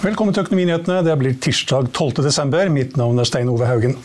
Velkommen 0.00 0.32
til 0.32 0.46
Økonominyhetene. 0.46 1.02
Det 1.04 1.14
blir 1.20 1.34
tirsdag 1.44 1.90
12.12. 1.92 2.70
Mitt 2.72 2.94
navn 2.96 3.20
er 3.20 3.26
Stein 3.28 3.50
Ove 3.52 3.66
Haugen. 3.68 3.98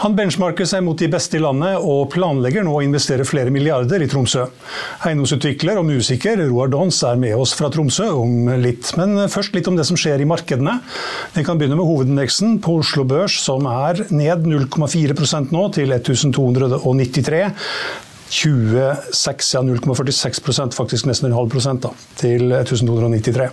Han 0.00 0.14
benchmarker 0.16 0.64
seg 0.64 0.80
mot 0.86 0.96
de 0.96 1.10
beste 1.12 1.36
i 1.36 1.42
landet, 1.44 1.76
og 1.76 2.08
planlegger 2.14 2.64
nå 2.64 2.72
å 2.72 2.80
investere 2.80 3.26
flere 3.28 3.52
milliarder 3.52 4.00
i 4.00 4.08
Tromsø. 4.08 4.46
Eiendomsutvikler 5.04 5.76
og 5.76 5.84
musiker 5.90 6.40
Roar 6.40 6.72
Dons 6.72 7.02
er 7.04 7.20
med 7.20 7.36
oss 7.36 7.52
fra 7.58 7.68
Tromsø 7.68 8.08
om 8.16 8.48
litt. 8.64 8.94
Men 8.96 9.26
først 9.28 9.52
litt 9.52 9.68
om 9.68 9.76
det 9.76 9.84
som 9.90 10.00
skjer 10.00 10.24
i 10.24 10.30
markedene. 10.32 10.78
Vi 11.36 11.44
kan 11.44 11.60
begynne 11.60 11.76
med 11.76 11.90
hovedindeksen 11.92 12.56
på 12.64 12.78
Oslo 12.80 13.04
Børs, 13.04 13.36
som 13.44 13.68
er 13.68 14.06
ned 14.08 14.48
0,4% 14.48 15.52
nå, 15.52 15.68
til 15.76 15.92
1293. 16.00 17.44
26, 18.40 19.52
ja 19.52 19.66
0,46 19.68 20.80
faktisk 20.80 21.12
nesten 21.12 21.28
en 21.28 21.40
halv 21.42 21.52
prosent, 21.52 21.84
da, 21.84 21.92
til 22.24 22.48
1293. 22.64 23.52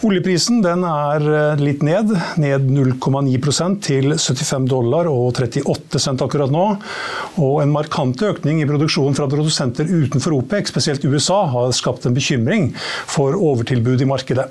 Oljeprisen 0.00 0.62
er 0.64 1.24
eh, 1.28 1.60
litt 1.60 1.82
ned, 1.84 2.08
ned 2.40 2.68
0,9% 2.72 3.80
til 3.84 4.14
75 4.14 4.68
dollar 4.70 5.10
og 5.10 5.34
38 5.42 6.00
cent 6.00 6.22
akkurat 6.24 6.52
nå. 6.52 6.62
Og 7.44 7.58
en 7.60 7.74
markant 7.74 8.22
økning 8.30 8.62
i 8.62 8.68
produksjonen 8.68 9.18
fra 9.18 9.26
produsenter 9.28 9.90
utenfor 9.90 10.38
OPEC, 10.38 10.70
spesielt 10.72 11.04
USA, 11.04 11.42
har 11.52 11.74
skapt 11.76 12.08
en 12.08 12.16
bekymring 12.16 12.70
for 12.80 13.36
overtilbud 13.36 14.00
i 14.00 14.08
markedet. 14.08 14.46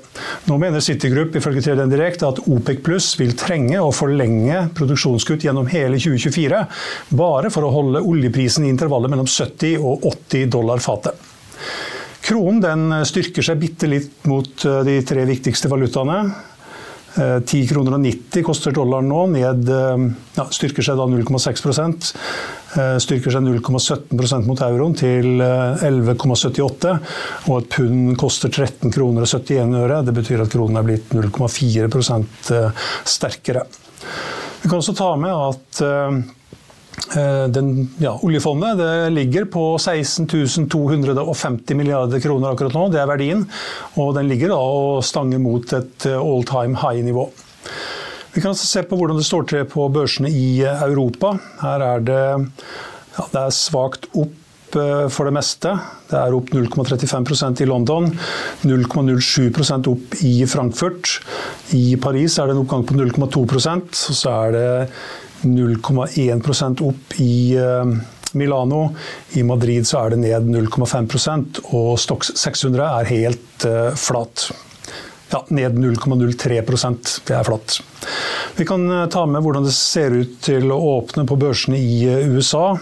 Nå 0.46 0.58
mener 0.62 0.84
Citigroup 0.86 1.34
ifølge 1.40 1.64
Tredje 1.66 1.88
Direkte 1.90 2.30
at 2.30 2.38
OPEC 2.46 2.84
pluss 2.86 3.10
vil 3.18 3.34
trenge 3.38 3.82
å 3.82 3.90
forlenge 3.90 4.68
produksjonskutt 4.78 5.48
gjennom 5.48 5.66
hele 5.72 5.98
2024, 5.98 6.62
bare 7.18 7.50
for 7.50 7.66
å 7.66 7.74
holde 7.74 8.06
oljeprisen 8.06 8.68
i 8.68 8.70
intervallet 8.70 9.10
mellom 9.10 9.26
70 9.26 9.82
og 9.82 10.06
80 10.14 10.46
dollar 10.54 10.86
fatet. 10.86 11.29
Kronen 12.20 12.60
den 12.62 12.92
styrker 13.08 13.44
seg 13.44 13.60
bitte 13.60 13.88
litt 13.88 14.28
mot 14.28 14.64
eh, 14.68 14.80
de 14.86 15.00
tre 15.06 15.24
viktigste 15.28 15.70
valutaene. 15.72 16.22
10 17.10 17.18
eh, 17.18 17.64
kroner 17.66 17.96
og 17.96 18.04
90 18.04 18.44
koster 18.46 18.74
dollaren 18.74 19.08
nå, 19.10 19.24
ned, 19.32 19.70
eh, 19.74 20.04
ja, 20.36 20.46
styrker 20.54 20.84
seg 20.86 21.00
da 21.00 21.08
0,6% 21.10 22.14
Styrker 22.70 23.34
seg 23.34 23.42
0,17% 23.42 24.44
mot 24.46 24.60
euroen 24.62 24.92
til 24.94 25.40
11,78. 25.42 26.92
Og 27.50 27.56
et 27.56 27.70
pund 27.74 28.12
koster 28.20 28.52
13 28.52 28.94
kroner 28.94 29.26
og 29.26 29.32
71 29.32 29.74
øre. 29.80 29.96
Det 30.06 30.14
betyr 30.14 30.44
at 30.44 30.52
kronen 30.52 30.78
er 30.78 30.86
blitt 30.86 31.10
0,4% 31.10 32.52
sterkere. 33.10 33.64
Vi 34.60 34.70
kan 34.70 34.78
også 34.78 34.94
ta 34.94 35.10
med 35.18 35.34
at 35.34 35.82
den, 37.50 37.88
ja, 37.98 38.12
oljefondet 38.22 38.78
ligger 39.12 39.44
på 39.50 39.64
16 39.78 40.26
250 40.70 41.74
milliarder 41.74 42.20
kroner 42.22 42.54
akkurat 42.54 42.76
nå. 42.76 42.84
Det 42.92 43.00
er 43.02 43.10
verdien. 43.10 43.46
Og 43.98 44.14
den 44.14 44.28
ligger 44.30 44.52
da 44.54 44.58
og 44.60 45.04
stanger 45.06 45.42
mot 45.42 45.72
et 45.76 46.06
eh, 46.06 46.18
all 46.18 46.44
time 46.48 46.78
high-nivå. 46.78 47.26
Vi 48.30 48.42
kan 48.42 48.52
altså 48.52 48.68
se 48.68 48.84
på 48.86 48.98
hvordan 48.98 49.18
det 49.18 49.26
står 49.26 49.48
til 49.50 49.64
på 49.66 49.88
børsene 49.90 50.30
i 50.30 50.62
Europa. 50.62 51.34
Her 51.64 51.82
er 51.82 52.04
det, 52.06 52.22
ja, 53.16 53.24
det 53.32 53.40
er 53.42 53.56
svakt 53.56 54.06
opp 54.14 54.36
Eh, 54.76 55.08
for 55.10 55.26
det 55.26 55.34
meste. 55.34 55.72
Det 56.10 56.18
er 56.18 56.36
opp 56.36 56.52
0,35% 56.54 57.62
i 57.64 57.68
London, 57.68 58.10
0,07% 58.62 59.90
opp 59.90 60.14
i 60.26 60.34
Frankfurt. 60.46 61.16
I 61.76 61.96
Paris 62.00 62.38
er 62.38 62.48
det 62.48 62.56
en 62.56 62.62
oppgang 62.62 62.86
på 62.86 62.98
0,2 62.98 63.44
og 63.50 64.16
så 64.16 64.36
er 64.46 64.56
det 64.56 64.70
0,1% 65.46 66.84
opp 66.86 67.20
i 67.22 67.34
eh, 67.58 67.94
Milano. 68.38 68.82
I 69.34 69.42
Madrid 69.42 69.88
så 69.88 70.04
er 70.04 70.14
det 70.14 70.22
ned 70.22 70.50
0,5% 70.54 71.62
og 71.74 71.94
Stox 71.98 72.34
600 72.38 72.84
er 72.86 73.10
helt 73.10 73.66
uh, 73.66 73.90
flat. 73.98 74.50
Ja, 75.30 75.44
ned 75.48 75.78
0,03% 75.78 77.20
Det 77.26 77.34
er 77.38 77.46
flatt. 77.46 77.80
Vi 78.56 78.64
kan 78.66 78.86
ta 79.12 79.26
med 79.30 79.44
hvordan 79.44 79.64
det 79.64 79.74
ser 79.76 80.10
ut 80.16 80.40
til 80.42 80.72
å 80.74 80.78
åpne 80.98 81.22
på 81.28 81.38
børsene 81.38 81.78
i 81.78 82.02
USA. 82.32 82.74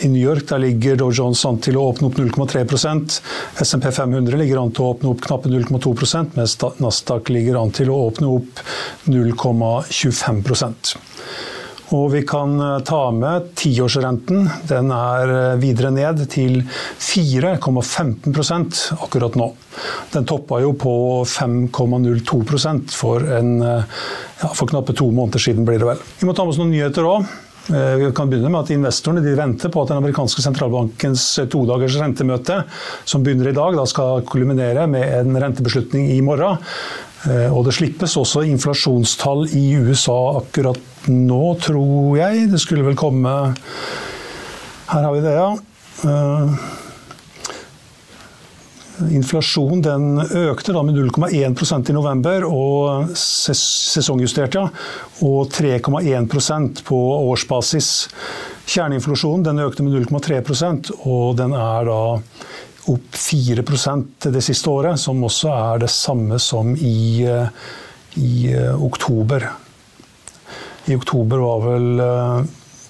I 0.00 0.08
New 0.08 0.22
York 0.22 0.46
der 0.48 0.58
ligger 0.62 0.96
Dow 0.96 1.12
Jones 1.12 1.44
an 1.48 1.58
til 1.60 1.76
å 1.76 1.86
åpne 1.90 2.08
opp 2.08 2.18
0,3% 2.20 3.20
SMP 3.64 3.90
500 3.92 4.38
ligger 4.40 4.60
an 4.62 4.72
til 4.72 4.84
å 4.86 4.94
åpne 4.94 5.12
opp 5.12 5.24
knappe 5.26 5.50
0,2% 5.52 6.36
mens 6.38 6.56
Nasdaq 6.80 7.32
ligger 7.32 7.60
an 7.60 7.72
til 7.76 7.92
å 7.92 7.98
åpne 8.08 8.26
opp 8.38 8.62
0,25 9.08 10.44
og 11.96 12.12
vi 12.12 12.22
kan 12.26 12.54
eh, 12.60 12.78
ta 12.86 13.10
med 13.14 13.50
tiårsrenten. 13.58 14.46
Den 14.70 14.92
er 14.94 15.32
eh, 15.34 15.58
videre 15.62 15.90
ned 15.94 16.22
til 16.30 16.62
4,15% 17.02 18.80
akkurat 19.00 19.38
nå. 19.38 19.50
Den 20.14 20.26
toppa 20.28 20.60
jo 20.62 20.72
på 20.78 20.94
5,02% 21.26 22.94
for, 22.94 23.26
eh, 23.26 23.82
ja, 24.40 24.48
for 24.54 24.70
knappe 24.70 24.94
to 24.94 25.10
måneder 25.10 25.42
siden, 25.42 25.66
blir 25.66 25.82
det 25.82 25.90
vel. 25.90 26.02
Vi 26.20 26.28
må 26.28 26.34
ta 26.36 26.46
med 26.46 26.54
oss 26.54 26.60
noen 26.62 26.74
nyheter 26.74 27.06
òg. 27.06 27.30
Vi 27.70 28.08
kan 28.16 28.26
begynne 28.26 28.48
med 28.50 28.64
at 28.64 28.70
Investorene 28.74 29.34
venter 29.36 29.70
på 29.70 29.82
at 29.84 29.90
den 29.92 30.00
amerikanske 30.00 30.42
sentralbankens 30.42 31.22
todagers 31.52 31.94
rentemøte, 32.00 32.56
som 33.06 33.22
begynner 33.22 33.52
i 33.52 33.54
dag, 33.54 33.76
da 33.78 33.84
skal 33.86 34.24
kulminere 34.26 34.88
med 34.90 35.04
en 35.20 35.38
rentebeslutning 35.38 36.08
i 36.16 36.18
morgen. 36.24 36.58
Eh, 37.28 37.48
og 37.52 37.66
det 37.66 37.76
slippes 37.76 38.16
også 38.16 38.46
inflasjonstall 38.48 39.46
i 39.52 39.64
USA 39.76 40.18
akkurat 40.40 41.08
nå, 41.10 41.42
tror 41.60 42.16
jeg. 42.20 42.46
Det 42.52 42.60
skulle 42.62 42.86
vel 42.86 42.98
komme 42.98 43.32
Her 44.90 45.04
har 45.06 45.12
vi 45.14 45.20
det, 45.22 45.34
ja. 45.36 45.50
Inflasjon 49.08 49.80
den 49.84 50.18
økte 50.20 50.74
da 50.76 50.82
med 50.84 50.96
0,1% 50.98 51.90
i 51.92 51.94
november, 51.96 52.44
og 52.44 53.12
sesongjustert, 53.16 54.58
ja. 54.58 54.66
Og 55.24 55.52
3,1% 55.54 56.82
på 56.88 56.98
årsbasis. 57.30 57.92
Kjerneinflasjonen 58.70 59.46
den 59.46 59.62
økte 59.64 59.86
med 59.86 59.96
0,3% 60.04 60.92
og 61.00 61.38
den 61.38 61.54
er 61.56 61.88
da 61.88 62.02
opp 62.88 63.16
4% 63.16 64.30
det 64.32 64.42
siste 64.44 64.70
året, 64.72 65.00
som 65.00 65.20
også 65.26 65.50
er 65.52 65.82
det 65.84 65.90
samme 65.92 66.38
som 66.40 66.72
i, 66.76 67.26
i 68.16 68.32
oktober. 68.72 69.44
I 70.88 70.96
oktober 70.96 71.44
var 71.44 71.66
vel 71.66 72.02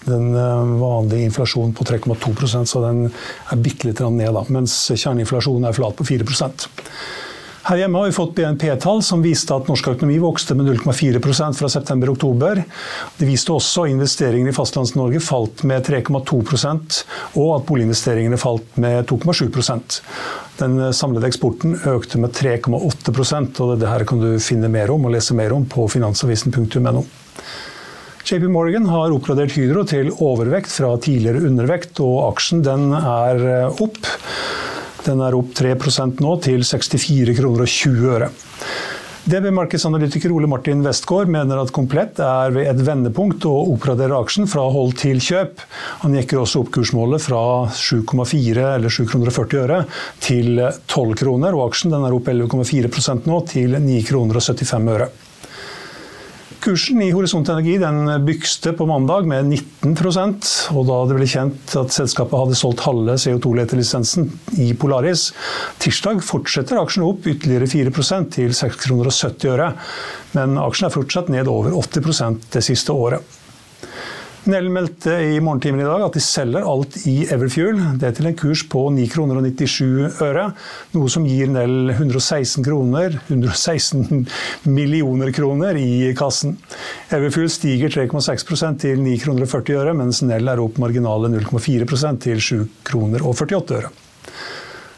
den 0.04 0.34
eh, 0.36 0.64
vanlige 0.80 1.24
inflasjonen 1.24 1.74
på 1.74 1.84
3,2% 1.84 2.64
så 2.64 2.82
den 2.84 3.06
er 3.10 3.62
bitte 3.62 3.88
litt 3.88 4.00
ned. 4.00 4.32
Da, 4.34 4.44
mens 4.52 4.76
kjerneinflasjonen 4.94 5.68
er 5.68 5.76
flat 5.76 5.98
på 5.98 6.06
4 6.08 6.28
her 7.62 7.76
hjemme 7.76 7.98
har 7.98 8.08
vi 8.08 8.14
fått 8.16 8.34
BNP-tall 8.34 9.02
som 9.04 9.22
viste 9.22 9.54
at 9.54 9.68
norsk 9.68 9.90
økonomi 9.92 10.16
vokste 10.22 10.56
med 10.56 10.70
0,4% 10.70 11.58
fra 11.58 11.68
september-oktober. 11.68 12.62
Det 13.18 13.28
viste 13.28 13.52
også 13.52 13.84
at 13.84 13.92
investeringene 13.92 14.52
i 14.52 14.56
Fastlands-Norge 14.56 15.20
falt 15.24 15.64
med 15.68 15.84
3,2% 15.86 17.00
og 17.36 17.50
at 17.58 17.66
boliginvesteringene 17.68 18.40
falt 18.40 18.80
med 18.80 19.04
2,7% 19.10 20.00
Den 20.60 20.78
samlede 20.96 21.28
eksporten 21.28 21.76
økte 21.88 22.20
med 22.20 22.32
3,8% 22.36 23.60
og 23.64 23.76
det 23.80 23.90
her 23.92 24.06
kan 24.08 24.22
du 24.24 24.30
finne 24.40 24.72
mer 24.72 24.92
om 24.92 25.04
og 25.04 25.14
lese 25.16 25.36
mer 25.36 25.52
om 25.56 25.68
på 25.68 25.86
finansavisen.no. 25.92 27.04
JP 28.30 28.44
Morgan 28.52 28.86
har 28.86 29.12
oppgradert 29.14 29.54
Hydro 29.56 29.82
til 29.88 30.10
overvekt 30.22 30.70
fra 30.70 30.92
tidligere 31.02 31.40
undervekt, 31.48 31.98
og 32.04 32.28
aksjen 32.28 32.60
den 32.62 32.92
er 32.94 33.40
opp. 33.72 33.96
Den 35.06 35.20
er 35.24 35.36
opp 35.36 35.54
3 35.56 35.74
nå, 36.20 36.32
til 36.44 36.64
64 36.64 37.36
kroner 37.38 37.66
og 37.66 37.70
20 37.70 38.10
øre. 38.16 38.30
DB-markedsanalytiker 39.30 40.32
Ole 40.32 40.48
Martin 40.48 40.80
Westgård 40.82 41.28
mener 41.28 41.60
at 41.60 41.72
Komplett 41.76 42.18
er 42.24 42.54
ved 42.54 42.70
et 42.70 42.80
vendepunkt 42.86 43.44
og 43.46 43.74
oppgraderer 43.74 44.16
aksjen 44.16 44.48
fra 44.48 44.64
hold 44.72 44.96
til 44.98 45.20
kjøp. 45.20 45.60
Han 46.06 46.16
jekker 46.16 46.40
også 46.40 46.62
opp 46.64 46.72
kursmålet 46.74 47.22
fra 47.22 47.42
7,4 47.68 48.64
eller 48.78 48.88
7,40 48.88 49.10
kroner 49.12 49.30
og 49.30 49.36
40 49.36 49.60
øre 49.60 49.80
til 50.24 50.62
12 50.88 51.18
kroner, 51.20 51.56
og 51.56 51.68
aksjen 51.68 51.94
er 52.00 52.16
opp 52.16 52.32
11,4 52.32 53.20
nå 53.28 53.42
til 53.52 53.76
9,75 53.76 54.08
kroner 54.08 54.40
og 54.40 54.48
75 54.48 54.94
øre. 54.96 55.10
Kursen 56.60 57.00
i 57.00 57.08
Horisont 57.08 57.48
Energi 57.48 57.78
den 57.80 58.04
bykste 58.26 58.74
på 58.76 58.84
mandag 58.84 59.24
med 59.24 59.46
19% 59.48 60.48
og 60.76 60.82
da 60.90 60.98
det 61.08 61.16
ble 61.16 61.28
kjent 61.32 61.72
at 61.80 61.94
selskapet 61.94 62.36
hadde 62.36 62.58
solgt 62.58 62.82
halve 62.84 63.14
CO2-letelisensen 63.22 64.28
i 64.60 64.66
Polaris. 64.76 65.30
Tirsdag 65.80 66.20
fortsetter 66.20 66.76
aksjen 66.82 67.06
opp 67.08 67.24
ytterligere 67.32 67.70
4 67.70 67.94
til 68.36 68.52
6,70 68.52 68.76
kroner 68.84 69.08
og 69.08 69.16
70 69.16 69.54
øre, 69.54 69.70
men 70.36 70.60
aksjen 70.60 70.90
er 70.90 70.96
fortsatt 70.98 71.32
ned 71.32 71.48
over 71.48 71.72
80% 71.80 72.50
det 72.52 72.66
siste 72.68 72.92
året. 72.92 73.39
Nell 74.48 74.70
meldte 74.72 75.12
i 75.20 75.40
morgentimen 75.44 75.82
i 75.82 75.84
dag 75.84 76.00
at 76.06 76.14
de 76.16 76.20
selger 76.24 76.64
alt 76.64 76.94
i 77.10 77.26
Everfuel. 77.28 77.76
Det 78.00 78.14
til 78.16 78.30
en 78.30 78.36
kurs 78.40 78.62
på 78.72 78.86
9 78.96 79.04
kroner 79.12 79.36
og 79.36 79.44
97 79.44 80.22
øre. 80.24 80.46
Noe 80.94 81.12
som 81.12 81.26
gir 81.28 81.50
Nell 81.52 81.92
116 81.92 82.64
kroner, 82.64 83.18
116 83.28 84.24
millioner 84.64 85.34
kroner 85.36 85.76
i 85.76 86.14
kassen. 86.16 86.56
Everfuel 87.12 87.52
stiger 87.52 87.92
3,6 87.92 88.78
til 88.80 89.04
9 89.04 89.18
kroner 89.26 89.44
og 89.44 89.52
40 89.52 89.82
øre, 89.82 89.96
mens 90.00 90.24
Nell 90.24 90.48
er 90.48 90.64
opp 90.64 90.80
marginale 90.80 91.28
0,4% 91.36 92.24
til 92.24 92.40
7 92.40 92.62
kroner 92.88 93.20
og 93.20 93.36
48 93.36 93.82
øre. 93.82 93.92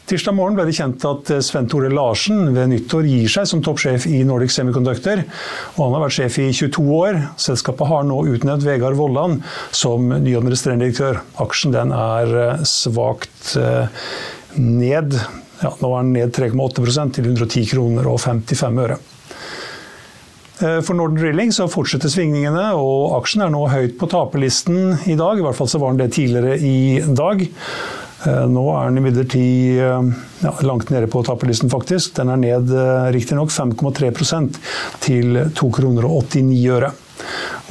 Tirsdag 0.03 0.35
morgen 0.35 0.57
ble 0.57 0.65
det 0.67 0.73
kjent 0.75 1.03
at 1.07 1.29
Sven 1.47 1.69
Tore 1.71 1.87
Larsen 1.87 2.49
ved 2.51 2.73
nyttår 2.73 3.05
gir 3.07 3.29
seg 3.31 3.45
som 3.47 3.61
toppsjef 3.63 4.03
i 4.09 4.17
Nordic 4.27 4.51
Semiconductor. 4.51 5.21
Og 5.77 5.79
han 5.79 5.95
har 5.95 6.03
vært 6.03 6.15
sjef 6.17 6.39
i 6.43 6.49
22 6.51 6.83
år. 6.97 7.19
Selskapet 7.39 7.87
har 7.87 8.03
nå 8.09 8.17
utnevnt 8.33 8.65
Vegard 8.67 8.99
Vollan 8.99 9.37
som 9.71 10.11
ny 10.11 10.35
administrerende 10.35 10.89
direktør. 10.89 11.21
Aksjen 11.45 11.71
den 11.71 11.95
er 11.95 12.35
eh, 12.41 12.65
svakt 12.67 13.55
eh, 13.55 14.03
ned. 14.59 15.15
Ja, 15.63 15.71
nå 15.79 15.93
er 15.95 16.03
den 16.03 16.13
ned 16.17 16.35
3,8% 16.35 17.15
til 17.15 17.31
110 17.31 17.71
kroner 17.71 18.11
og 18.11 18.19
55 18.25 18.83
øre. 18.83 18.99
Eh, 20.59 20.79
for 20.83 20.99
Norden 20.99 21.17
Drilling 21.17 21.55
så 21.55 21.71
fortsetter 21.71 22.11
svingningene, 22.11 22.73
og 22.75 23.15
aksjen 23.21 23.47
er 23.47 23.55
nå 23.55 23.63
høyt 23.71 23.95
på 24.03 24.11
taperlisten 24.11 24.97
i 25.07 25.15
dag. 25.15 25.39
I 25.39 25.47
hvert 25.47 25.63
fall 25.63 25.71
så 25.71 25.79
var 25.79 25.95
den 25.95 26.03
det 26.03 26.15
tidligere 26.19 26.59
i 26.59 26.99
dag. 27.07 27.47
Eh, 28.23 28.43
nå 28.47 28.63
er 28.71 28.89
den 28.89 29.01
imidlertid 29.01 29.79
eh, 29.83 30.11
ja, 30.43 30.53
langt 30.63 30.91
nede 30.93 31.09
på 31.11 31.23
taperlisten, 31.27 31.71
faktisk. 31.71 32.15
Den 32.19 32.31
er 32.31 32.39
ned 32.39 32.71
eh, 32.71 33.07
riktignok 33.15 33.51
5,3 33.51 34.11
til 35.03 35.39
2 35.57 35.71
kroner 35.79 36.07
og 36.07 36.29
89 36.31 36.61
øre. 36.77 36.93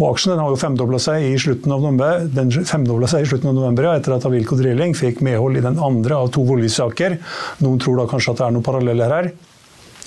Og 0.00 0.06
aksjen 0.14 0.40
har 0.40 0.48
jo 0.48 0.58
femdobla 0.60 0.98
seg 1.02 1.26
i 1.26 1.38
slutten 1.40 1.72
av 1.74 1.82
november, 1.82 2.24
den 2.24 2.52
seg 2.52 3.24
i 3.24 3.28
slutten 3.28 3.50
av 3.50 3.56
november 3.58 3.88
ja, 3.88 3.96
etter 3.98 4.16
at 4.16 4.26
Avilco 4.28 4.56
Drilling 4.58 4.96
fikk 4.96 5.20
medhold 5.24 5.60
i 5.60 5.64
den 5.64 5.80
andre 5.82 6.20
av 6.24 6.32
to 6.32 6.44
voldgiftssaker. 6.48 7.18
Noen 7.64 7.80
tror 7.82 8.00
da 8.00 8.08
kanskje 8.10 8.32
at 8.32 8.40
det 8.40 8.46
er 8.48 8.54
noen 8.56 8.68
paralleller 8.68 9.16
her. 9.18 9.32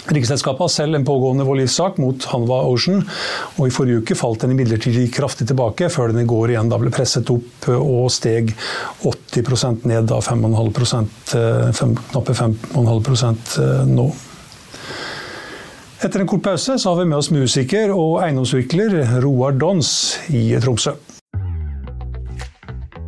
Riksselskapet 0.05 0.61
har 0.61 0.69
selv 0.69 0.95
en 0.95 1.05
pågående 1.05 1.45
voldgiftssak 1.47 1.97
mot 2.01 2.27
Hanva 2.29 2.59
Ocean, 2.69 3.01
og 3.57 3.63
i 3.65 3.73
forrige 3.73 4.03
uke 4.03 4.17
falt 4.17 4.43
den 4.43 4.53
imidlertid 4.53 4.99
kraftig 5.13 5.47
tilbake, 5.49 5.89
før 5.89 6.13
den 6.13 6.21
i 6.21 6.27
går 6.29 6.53
igjen 6.53 6.69
ble 6.69 6.93
presset 6.93 7.31
opp 7.33 7.69
og 7.73 8.11
steg 8.13 8.53
80% 9.01 9.87
ned, 9.89 10.05
da 10.11 10.21
5,5 10.21 11.09
knappe 12.11 12.37
5,5 12.37 13.25
eh, 13.63 13.83
nå. 13.89 14.07
Etter 16.05 16.21
en 16.21 16.29
kort 16.29 16.43
pause 16.45 16.77
har 16.77 16.99
vi 16.99 17.09
med 17.09 17.17
oss 17.17 17.31
musiker 17.33 17.89
og 17.95 18.19
eiendomsvikler 18.21 19.17
Roar 19.23 19.57
Dons 19.57 19.89
i 20.29 20.51
Tromsø. 20.61 20.93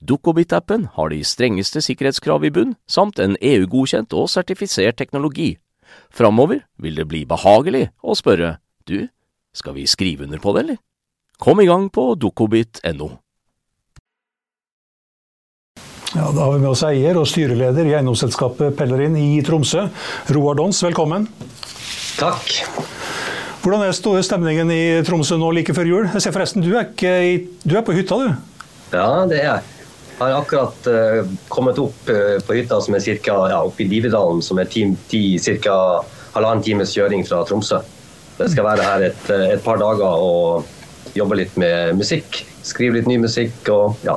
Dukkobit-appen 0.00 0.88
har 0.96 1.12
de 1.12 1.22
strengeste 1.24 1.82
sikkerhetskrav 1.84 2.44
i 2.44 2.52
bunn, 2.54 2.76
samt 2.86 3.20
en 3.22 3.36
EU-godkjent 3.40 4.14
og 4.16 4.30
sertifisert 4.32 4.98
teknologi. 5.00 5.56
Framover 6.12 6.64
vil 6.80 6.96
det 6.96 7.08
bli 7.08 7.24
behagelig 7.28 7.88
å 8.02 8.16
spørre 8.18 8.56
du, 8.88 9.08
skal 9.54 9.76
vi 9.76 9.86
skrive 9.86 10.24
under 10.24 10.40
på 10.42 10.54
det, 10.56 10.64
eller? 10.64 10.80
Kom 11.42 11.60
i 11.60 11.66
gang 11.66 11.88
på 11.92 12.12
dukkobit.no. 12.20 13.10
Ja, 16.12 16.28
Da 16.28 16.44
har 16.44 16.52
vi 16.52 16.60
med 16.60 16.70
oss 16.70 16.82
eier 16.84 17.16
og 17.16 17.28
styreleder 17.28 17.88
i 17.88 17.94
eiendomsselskapet 17.96 18.76
Pellerin 18.76 19.16
i 19.16 19.40
Tromsø. 19.44 19.86
Roar 20.36 20.58
Dons, 20.58 20.82
velkommen. 20.84 21.24
Takk. 22.18 22.52
Hvordan 23.62 23.86
er 23.86 24.22
stemningen 24.26 24.70
i 24.74 24.82
Tromsø 25.06 25.38
nå 25.40 25.48
like 25.56 25.72
før 25.74 25.88
jul? 25.88 26.08
Jeg 26.12 26.24
ser 26.24 26.34
forresten, 26.34 26.62
Du 26.62 26.74
er, 26.76 26.90
i, 27.00 27.48
du 27.64 27.76
er 27.78 27.84
på 27.86 27.94
hytta, 27.96 28.18
du? 28.18 28.51
Ja, 28.92 29.24
det 29.28 29.40
er 29.40 29.46
jeg. 29.46 29.70
Jeg 30.12 30.20
har 30.20 30.36
akkurat 30.38 30.86
uh, 30.86 31.30
kommet 31.50 31.80
opp 31.82 32.10
uh, 32.12 32.36
på 32.46 32.58
hytta 32.58 32.78
som 32.84 32.94
er 32.94 33.02
cirka, 33.02 33.34
ja, 33.50 33.62
oppe 33.64 33.86
i 33.86 33.88
Dividalen, 33.90 34.42
som 34.44 34.60
er 34.62 34.68
ca. 34.70 35.78
halvannen 36.36 36.62
times 36.62 36.92
kjøring 36.94 37.24
fra 37.26 37.42
Tromsø. 37.48 37.80
Jeg 38.38 38.52
skal 38.54 38.66
være 38.66 38.84
her 38.86 39.02
et, 39.10 39.24
eh, 39.30 39.48
et, 39.54 39.62
par 39.62 39.78
dager 39.78 40.02
og 40.24 40.64
jobbe 41.14 41.36
litt 41.38 41.56
med 41.60 41.98
musikk. 41.98 42.40
Skrive 42.64 42.96
litt 42.96 43.10
ny 43.10 43.18
musikk 43.22 43.68
og 43.70 43.98
ja. 44.06 44.16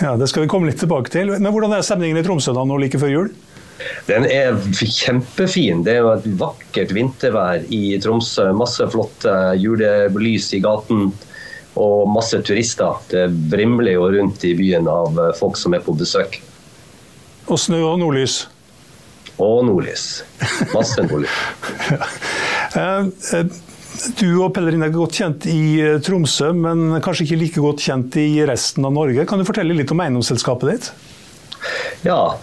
Ja, 0.00 0.16
Det 0.16 0.28
skal 0.28 0.44
vi 0.44 0.48
komme 0.50 0.70
litt 0.70 0.80
tilbake 0.80 1.12
til. 1.12 1.30
Men 1.36 1.52
hvordan 1.52 1.74
er 1.76 1.84
stemningen 1.84 2.18
i 2.18 2.24
Tromsø 2.24 2.54
da 2.56 2.64
nå 2.64 2.78
like 2.80 2.98
før 3.00 3.12
jul? 3.12 3.28
Den 4.08 4.24
er 4.24 4.56
kjempefin. 4.72 5.84
Det 5.84 5.94
er 5.94 6.02
jo 6.02 6.14
et 6.14 6.26
vakkert 6.40 6.94
vintervær 6.96 7.66
i 7.72 7.98
Tromsø. 8.02 8.48
Masse 8.56 8.88
flotte 8.92 9.36
julelys 9.60 10.48
i 10.56 10.62
gaten 10.64 11.10
og 11.76 12.08
masse 12.08 12.40
turister. 12.44 13.00
Det 13.10 13.26
vrimler 13.52 13.96
jo 13.96 14.08
rundt 14.12 14.44
i 14.48 14.54
byen 14.56 14.88
av 14.90 15.18
eh, 15.20 15.32
folk 15.36 15.58
som 15.60 15.76
er 15.76 15.84
på 15.84 15.94
besøk. 15.96 16.40
Og 17.46 17.60
snø 17.60 17.82
og 17.84 18.00
nordlys? 18.00 18.46
Og 19.36 19.60
nordlys. 19.68 20.24
Masse 20.74 21.06
nordlys. 21.06 21.40
Eh, 22.76 23.06
eh, 23.32 23.44
du 24.18 24.26
og 24.44 24.50
Pellerin 24.52 24.82
er 24.84 24.90
godt 24.92 25.14
kjent 25.16 25.46
i 25.48 25.78
Tromsø, 26.04 26.50
men 26.52 26.98
kanskje 27.00 27.24
ikke 27.24 27.38
like 27.40 27.62
godt 27.64 27.84
kjent 27.86 28.18
i 28.20 28.42
resten 28.44 28.84
av 28.84 28.92
Norge. 28.92 29.24
Kan 29.24 29.40
du 29.40 29.46
fortelle 29.48 29.72
litt 29.78 29.94
om 29.94 30.02
eiendomsselskapet 30.02 30.68
ditt? 30.68 30.90
Ja, 32.04 32.34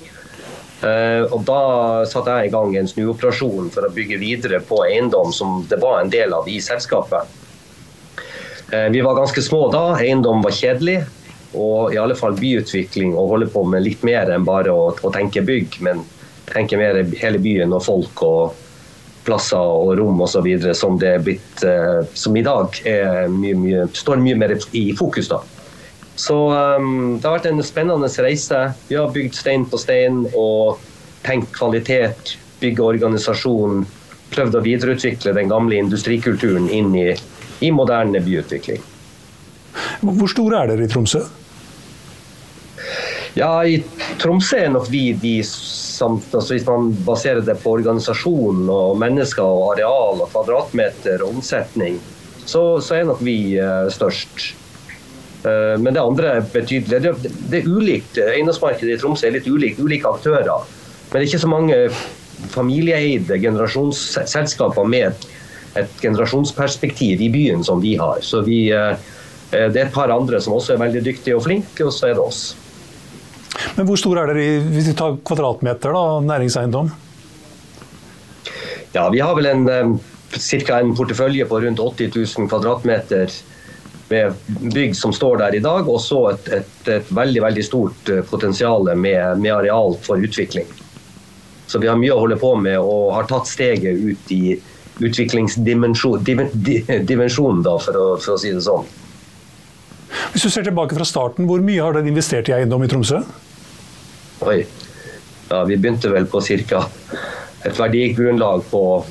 Uh, 0.77 1.25
og 1.33 1.45
Da 1.49 1.61
satte 2.09 2.35
jeg 2.37 2.51
i 2.51 2.53
gang 2.53 2.75
en 2.77 2.89
snuoperasjon 2.91 3.71
for 3.73 3.87
å 3.87 3.93
bygge 3.97 4.19
videre 4.21 4.61
på 4.61 4.83
eiendom 4.85 5.33
som 5.33 5.63
det 5.71 5.79
var 5.81 6.03
en 6.03 6.13
del 6.13 6.35
av 6.37 6.49
i 6.53 6.59
selskapet. 6.61 7.31
Uh, 8.73 8.89
vi 8.93 9.01
var 9.01 9.17
ganske 9.17 9.41
små 9.43 9.67
da, 9.73 9.87
eiendom 9.97 10.45
var 10.45 10.57
kjedelig. 10.57 11.01
Og 11.57 11.95
i 11.95 11.97
alle 11.97 12.17
fall 12.19 12.37
byutvikling 12.37 13.15
og 13.17 13.31
holde 13.33 13.49
på 13.49 13.63
med 13.65 13.87
litt 13.87 14.03
mer 14.05 14.29
enn 14.35 14.45
bare 14.45 14.75
å, 14.75 14.91
å 14.93 15.13
tenke 15.15 15.41
bygg, 15.47 15.79
men 15.87 16.03
tenke 16.51 16.77
mer 16.77 16.99
hele 17.17 17.41
byen 17.41 17.73
og 17.73 17.87
folk 17.87 18.23
og 18.27 18.65
plasser 19.25 19.57
og 19.57 19.95
rom 19.97 20.21
osv. 20.27 20.51
Som 20.77 21.01
det 21.01 21.17
uh, 21.25 22.03
som 22.13 22.37
i 22.37 22.45
dag 22.45 22.77
mye, 23.33 23.57
mye, 23.57 23.87
står 23.97 24.21
mye 24.21 24.37
mer 24.45 24.59
i 24.77 24.91
fokus. 24.99 25.33
da. 25.33 25.41
Så 26.17 26.37
um, 26.79 27.19
det 27.21 27.29
har 27.29 27.37
vært 27.37 27.49
en 27.51 27.63
spennende 27.65 28.09
reise. 28.25 28.63
Vi 28.89 28.97
har 28.97 29.13
bygd 29.13 29.37
stein 29.37 29.67
på 29.69 29.81
stein 29.81 30.25
og 30.33 30.81
tenkt 31.27 31.53
kvalitet, 31.57 32.37
bygge 32.63 32.85
organisasjon. 32.85 33.85
Prøvd 34.33 34.57
å 34.59 34.65
videreutvikle 34.65 35.35
den 35.37 35.53
gamle 35.53 35.77
industrikulturen 35.79 36.71
inn 36.73 36.95
i, 36.97 37.11
i 37.61 37.73
moderne 37.73 38.23
byutvikling. 38.25 38.81
Hvor 40.01 40.33
store 40.33 40.63
er 40.63 40.73
dere 40.73 40.87
i 40.87 40.91
Tromsø? 40.91 41.21
Ja, 43.37 43.61
I 43.69 43.83
Tromsø 44.17 44.57
er 44.65 44.73
nok 44.73 44.89
vi 44.89 45.11
de 45.21 45.39
som 45.45 46.19
altså 46.21 46.53
Hvis 46.55 46.67
man 46.67 46.91
baserer 47.07 47.41
det 47.45 47.55
på 47.63 47.73
organisasjon 47.79 48.67
og 48.69 48.99
mennesker 49.01 49.45
og 49.45 49.71
areal 49.75 50.21
og 50.21 50.29
kvadratmeter 50.29 51.25
og 51.25 51.39
omsetning, 51.39 51.97
så, 52.45 52.77
så 52.85 52.99
er 52.99 53.07
nok 53.09 53.23
vi 53.25 53.57
uh, 53.57 53.89
størst. 53.93 54.51
Uh, 55.45 55.77
men 55.81 55.95
det 55.95 56.03
andre 56.03 56.37
er 56.39 56.47
betydelig. 56.53 57.01
Det, 57.03 57.33
det 57.51 57.61
er 57.61 57.71
ulikt. 57.71 58.21
Eiendomsmarkedet 58.23 58.97
i 58.97 59.01
Tromsø 59.01 59.29
er 59.29 59.37
litt 59.37 59.49
ulikt. 59.49 59.83
Ulike 59.83 60.11
aktører. 60.11 60.69
Men 61.11 61.17
det 61.17 61.23
er 61.25 61.29
ikke 61.31 61.45
så 61.45 61.51
mange 61.51 61.81
familieeide 62.53 63.39
generasjonsselskaper 63.41 64.89
med 64.89 65.09
et, 65.11 65.27
et 65.83 66.03
generasjonsperspektiv 66.03 67.23
i 67.23 67.31
byen 67.33 67.65
som 67.67 67.81
vi 67.83 67.95
har. 68.01 68.21
Så 68.27 68.43
vi, 68.47 68.67
uh, 68.75 68.95
det 69.53 69.81
er 69.81 69.87
et 69.87 69.95
par 69.95 70.13
andre 70.15 70.41
som 70.43 70.57
også 70.57 70.75
er 70.75 70.85
veldig 70.87 71.05
dyktige 71.07 71.39
og 71.39 71.47
flinke, 71.47 71.87
og 71.87 71.95
så 71.95 72.11
er 72.11 72.19
det 72.19 72.25
oss. 72.25 72.45
Men 73.77 73.87
hvor 73.89 73.99
stor 74.01 74.21
er 74.21 74.31
dere 74.33 74.45
i, 74.45 74.59
hvis 74.73 74.91
vi 74.91 74.99
tar 74.99 75.17
kvadratmeter 75.25 75.95
da, 75.97 76.05
næringseiendom? 76.27 76.93
Ja, 78.97 79.09
Vi 79.13 79.21
har 79.21 79.35
vel 79.37 79.47
en 79.51 79.67
ca. 80.33 80.81
en 80.81 80.95
portefølje 80.97 81.45
på 81.49 81.61
rundt 81.61 81.81
80 81.81 82.39
000 82.39 82.49
kvadratmeter 82.49 83.33
med 84.09 84.35
bygg 84.47 84.97
som 84.97 85.13
står 85.13 85.37
der 85.37 85.55
i 85.55 85.59
dag, 85.63 85.89
og 85.89 86.01
så 86.01 86.31
et, 86.31 86.49
et, 86.61 86.89
et 86.89 87.13
veldig 87.15 87.43
veldig 87.43 87.65
stort 87.65 88.09
eh, 88.13 88.25
potensial 88.27 88.85
med, 88.95 89.39
med, 89.41 89.53
areal 89.55 89.97
for 90.03 90.17
utvikling. 90.23 90.67
Så 91.67 91.79
vi 91.83 91.89
har 91.91 91.97
mye 91.99 92.13
å 92.15 92.19
holde 92.23 92.37
på 92.39 92.55
med 92.61 92.79
og 92.79 93.15
har 93.17 93.25
tatt 93.31 93.47
steget 93.51 93.97
ut 93.99 94.33
i 94.35 94.61
utviklingsdimensjonen, 95.03 97.63
da, 97.67 97.79
for 97.83 97.93
for 98.23 98.33
å 98.37 98.39
si 98.41 98.51
det 98.55 98.63
sånn. 98.65 98.87
Hvis 100.33 100.45
du 100.47 100.51
ser 100.51 100.65
tilbake 100.65 100.95
fra 100.97 101.05
starten, 101.05 101.47
hvor 101.51 101.61
mye 101.65 101.83
har 101.83 101.93
dere 101.97 102.09
investert 102.09 102.49
i 102.49 102.53
eiendom 102.57 102.85
i 102.87 102.89
Tromsø? 102.89 103.19
Oi. 104.47 104.61
Ja, 105.51 105.65
vi 105.67 105.77
begynte 105.77 106.09
vel 106.11 106.27
på 106.31 106.41
ca. 106.41 106.89
et 107.67 107.79
verdigrunnlag 107.79 108.63
på 108.71 109.05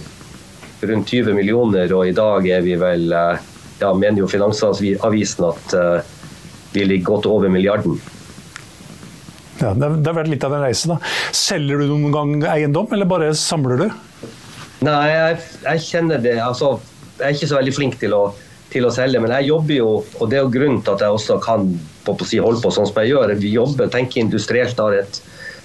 rundt 0.85 1.09
20 1.09 1.33
millioner, 1.33 1.93
og 1.95 2.07
i 2.07 2.15
dag 2.15 2.47
er 2.47 2.61
vi 2.63 2.75
vel 2.79 3.13
eh, 3.13 3.37
ja, 3.81 3.93
mener 3.93 4.23
jo 4.23 4.29
Finansavisen 4.31 5.47
at 5.49 5.75
uh, 5.75 6.13
vi 6.75 6.85
ligger 6.87 7.15
godt 7.15 7.29
over 7.31 7.51
milliarden. 7.51 7.99
Ja, 9.61 9.71
det 9.71 9.87
har 9.87 10.17
vært 10.17 10.31
litt 10.31 10.43
av 10.43 10.55
en 10.57 10.65
reise. 10.65 10.89
da. 10.91 10.97
Selger 11.35 11.79
du 11.79 11.87
noen 11.93 12.11
gang 12.11 12.33
eiendom, 12.55 12.89
eller 12.91 13.07
bare 13.07 13.31
samler 13.39 13.85
du? 13.85 13.85
Nei, 14.83 15.03
jeg, 15.11 15.37
jeg 15.63 15.83
kjenner 15.85 16.19
det. 16.23 16.35
Altså, 16.43 16.75
jeg 17.19 17.29
er 17.29 17.37
ikke 17.37 17.51
så 17.51 17.59
veldig 17.61 17.75
flink 17.75 17.95
til 18.01 18.15
å, 18.17 18.23
til 18.73 18.87
å, 18.87 18.91
selge, 18.93 19.21
men 19.23 19.31
jeg 19.37 19.49
jobber 19.53 19.77
jo, 19.77 19.91
og 20.19 20.31
det 20.31 20.39
er 20.39 20.43
jo 20.43 20.51
grunnen 20.57 20.81
til 20.83 20.97
at 20.97 21.05
jeg 21.05 21.15
også 21.15 21.39
kan 21.43 21.69
på, 22.05 22.17
på 22.19 22.27
si, 22.27 22.41
holde 22.43 22.59
på 22.63 22.73
sånn 22.75 22.89
som 22.89 22.99
jeg 23.01 23.13
gjør. 23.13 23.35
Vi 23.39 23.53
jobber, 23.55 23.91
tenker 23.93 24.25
industrielt, 24.25 24.81
har 24.83 24.99
et 24.99 25.21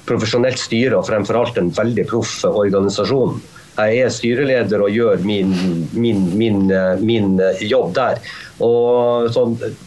profesjonelt 0.06 0.58
styre 0.58 0.98
og 0.98 1.08
fremfor 1.10 1.38
alt 1.40 1.58
en 1.60 1.74
veldig 1.74 2.06
proff 2.10 2.38
organisasjon. 2.48 3.40
Jeg 3.76 4.00
er 4.04 4.12
styreleder 4.12 4.82
og 4.84 4.92
gjør 4.92 5.22
min, 5.24 5.52
min, 5.92 6.24
min, 6.36 6.64
min 7.00 7.30
jobb 7.64 7.94
der. 7.96 8.18
Og 8.60 9.30
så, 9.32 9.46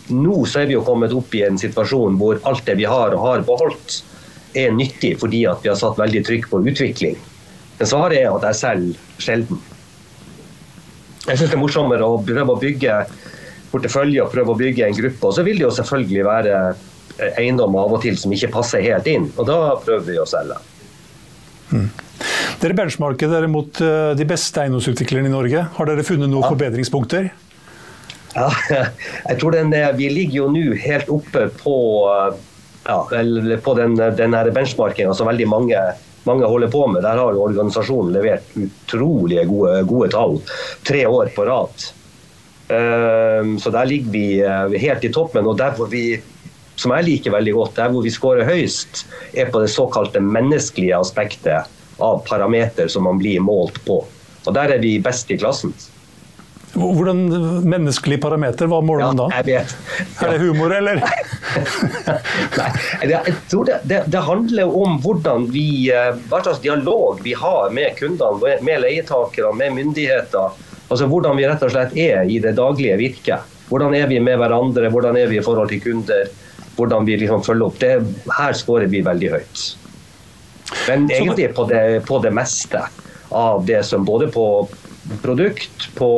nå 0.09 0.37
så 0.49 0.63
er 0.63 0.71
vi 0.71 0.77
jo 0.77 0.85
kommet 0.87 1.13
opp 1.13 1.35
i 1.37 1.43
en 1.45 1.59
situasjon 1.61 2.17
hvor 2.17 2.39
alt 2.49 2.65
det 2.65 2.77
vi 2.79 2.87
har 2.89 3.13
og 3.13 3.25
har 3.27 3.45
beholdt, 3.45 3.99
er 4.57 4.73
nyttig 4.73 5.15
fordi 5.21 5.43
at 5.49 5.61
vi 5.63 5.71
har 5.71 5.77
satt 5.77 5.99
veldig 5.99 6.23
trykk 6.25 6.49
på 6.49 6.61
utvikling. 6.63 7.19
Men 7.77 7.89
svaret 7.89 8.21
er 8.21 8.31
at 8.31 8.47
jeg 8.49 8.59
selger 8.61 9.21
sjelden. 9.21 9.61
Jeg 11.23 11.39
syns 11.39 11.49
det 11.49 11.55
er 11.55 11.61
morsommere 11.61 12.07
å 12.07 12.19
prøve 12.23 12.55
å 12.55 12.59
bygge 12.59 12.97
portefølje 13.71 14.23
og 14.23 14.33
prøve 14.33 14.53
å 14.53 14.59
bygge 14.59 14.87
en 14.87 14.97
gruppe. 14.97 15.29
Og 15.29 15.37
så 15.37 15.45
vil 15.45 15.59
det 15.59 15.67
jo 15.67 15.75
selvfølgelig 15.77 16.25
være 16.27 16.59
eiendom 17.37 17.75
av 17.77 17.95
og 17.97 18.03
til 18.03 18.17
som 18.19 18.33
ikke 18.33 18.51
passer 18.53 18.83
helt 18.85 19.07
inn, 19.09 19.27
og 19.37 19.47
da 19.49 19.57
prøver 19.83 20.05
vi 20.07 20.19
å 20.21 20.27
selge. 20.29 20.57
Mm. 21.73 21.89
Dere 22.61 22.75
benchmarker 22.77 23.31
dere 23.31 23.49
mot 23.51 23.81
eh, 23.81 24.13
de 24.17 24.27
beste 24.27 24.61
eiendomsutviklerne 24.63 25.29
i 25.29 25.33
Norge. 25.33 25.65
Har 25.75 25.89
dere 25.89 26.05
funnet 26.05 26.29
noen 26.29 26.43
ja. 26.43 26.51
forbedringspunkter? 26.53 27.29
Ja, 28.33 28.47
jeg 29.29 29.39
tror 29.41 29.55
den, 29.55 29.73
Vi 29.97 30.09
ligger 30.09 30.43
jo 30.43 30.49
nå 30.53 30.77
helt 30.83 31.11
oppe 31.13 31.47
på, 31.59 31.75
ja, 32.87 32.99
på 33.65 33.75
den, 33.77 33.97
den 34.17 34.37
benchmarkinga 34.55 35.13
som 35.17 35.29
veldig 35.29 35.49
mange, 35.49 35.81
mange, 36.29 36.49
holder 36.49 36.71
på 36.73 36.85
med. 36.91 37.03
Der 37.05 37.19
har 37.21 37.41
organisasjonen 37.47 38.15
levert 38.15 38.55
utrolig 38.57 39.43
gode, 39.49 39.83
gode 39.89 40.09
tall 40.15 40.39
tre 40.87 41.05
år 41.09 41.33
på 41.35 41.45
rad. 41.49 41.91
Ehm, 42.73 43.57
så 43.59 43.69
der 43.73 43.85
ligger 43.85 44.11
vi 44.11 44.27
eh, 44.41 44.79
helt 44.81 45.03
i 45.05 45.11
toppen. 45.13 45.47
Og 45.47 45.57
der 45.59 45.75
hvor 45.77 45.91
vi 45.91 46.21
som 46.75 46.93
jeg 46.95 47.05
liker 47.05 47.35
veldig 47.35 47.53
godt, 47.53 47.75
der 47.77 47.91
hvor 47.93 48.01
vi 48.01 48.11
skårer 48.13 48.47
høyst, 48.47 49.03
er 49.37 49.51
på 49.53 49.61
det 49.61 49.69
såkalte 49.69 50.21
menneskelige 50.23 50.97
aspektet 50.97 51.69
av 52.03 52.21
parameter 52.27 52.91
som 52.91 53.07
man 53.07 53.21
blir 53.21 53.39
målt 53.43 53.79
på. 53.87 54.03
Og 54.43 54.55
der 54.55 54.75
er 54.75 54.83
vi 54.83 54.97
best 55.03 55.31
i 55.31 55.39
klassen. 55.39 55.73
Hvordan 56.73 57.27
menneskelig 57.69 58.17
parameter, 58.21 58.65
hva 58.65 58.79
måler 58.81 59.11
man 59.11 59.19
da? 59.19 59.27
Ja, 59.29 59.41
jeg 59.43 59.45
vet. 59.51 59.73
Ja. 59.99 60.05
Er 60.25 60.31
det 60.31 60.39
humor, 60.41 60.73
eller? 60.73 61.03
Nei, 62.57 63.09
jeg 63.11 63.35
tror 63.51 63.67
det, 63.69 63.75
det, 63.85 63.99
det, 64.09 64.23
handler 64.25 64.73
om 64.73 64.97
hvordan 65.03 65.45
vi, 65.53 65.67
eh, 65.93 66.15
hva 66.31 66.41
slags 66.41 66.63
dialog 66.63 67.21
vi 67.21 67.35
har 67.37 67.69
med 67.77 67.93
kundene, 67.99 68.55
med 68.65 68.81
leietakere, 68.81 69.53
med 69.59 69.77
myndigheter. 69.77 70.57
Altså 70.89 71.05
Hvordan 71.09 71.37
vi 71.37 71.45
rett 71.47 71.61
og 71.65 71.71
slett 71.73 71.93
er 71.97 72.25
i 72.29 72.39
det 72.41 72.55
daglige 72.57 72.97
virket. 72.99 73.53
Hvordan 73.69 73.93
er 73.97 74.09
vi 74.09 74.19
med 74.21 74.41
hverandre, 74.41 74.89
hvordan 74.93 75.17
er 75.17 75.29
vi 75.29 75.39
i 75.39 75.45
forhold 75.45 75.69
til 75.69 75.81
kunder. 75.81 76.25
Hvordan 76.73 77.05
vi 77.05 77.21
liksom 77.21 77.45
følger 77.45 77.69
opp. 77.69 77.79
Det, 77.81 77.93
her 78.33 78.57
skårer 78.57 78.89
vi 78.89 79.05
veldig 79.05 79.31
høyt. 79.37 79.63
Men 80.87 81.07
egentlig 81.11 81.51
på 81.55 81.65
det, 81.69 82.03
på 82.07 82.19
det 82.23 82.33
meste 82.35 82.81
av 83.33 83.65
det 83.65 83.81
som 83.87 84.05
både 84.05 84.27
på 84.33 84.47
produkt 85.21 85.89
på 85.95 86.09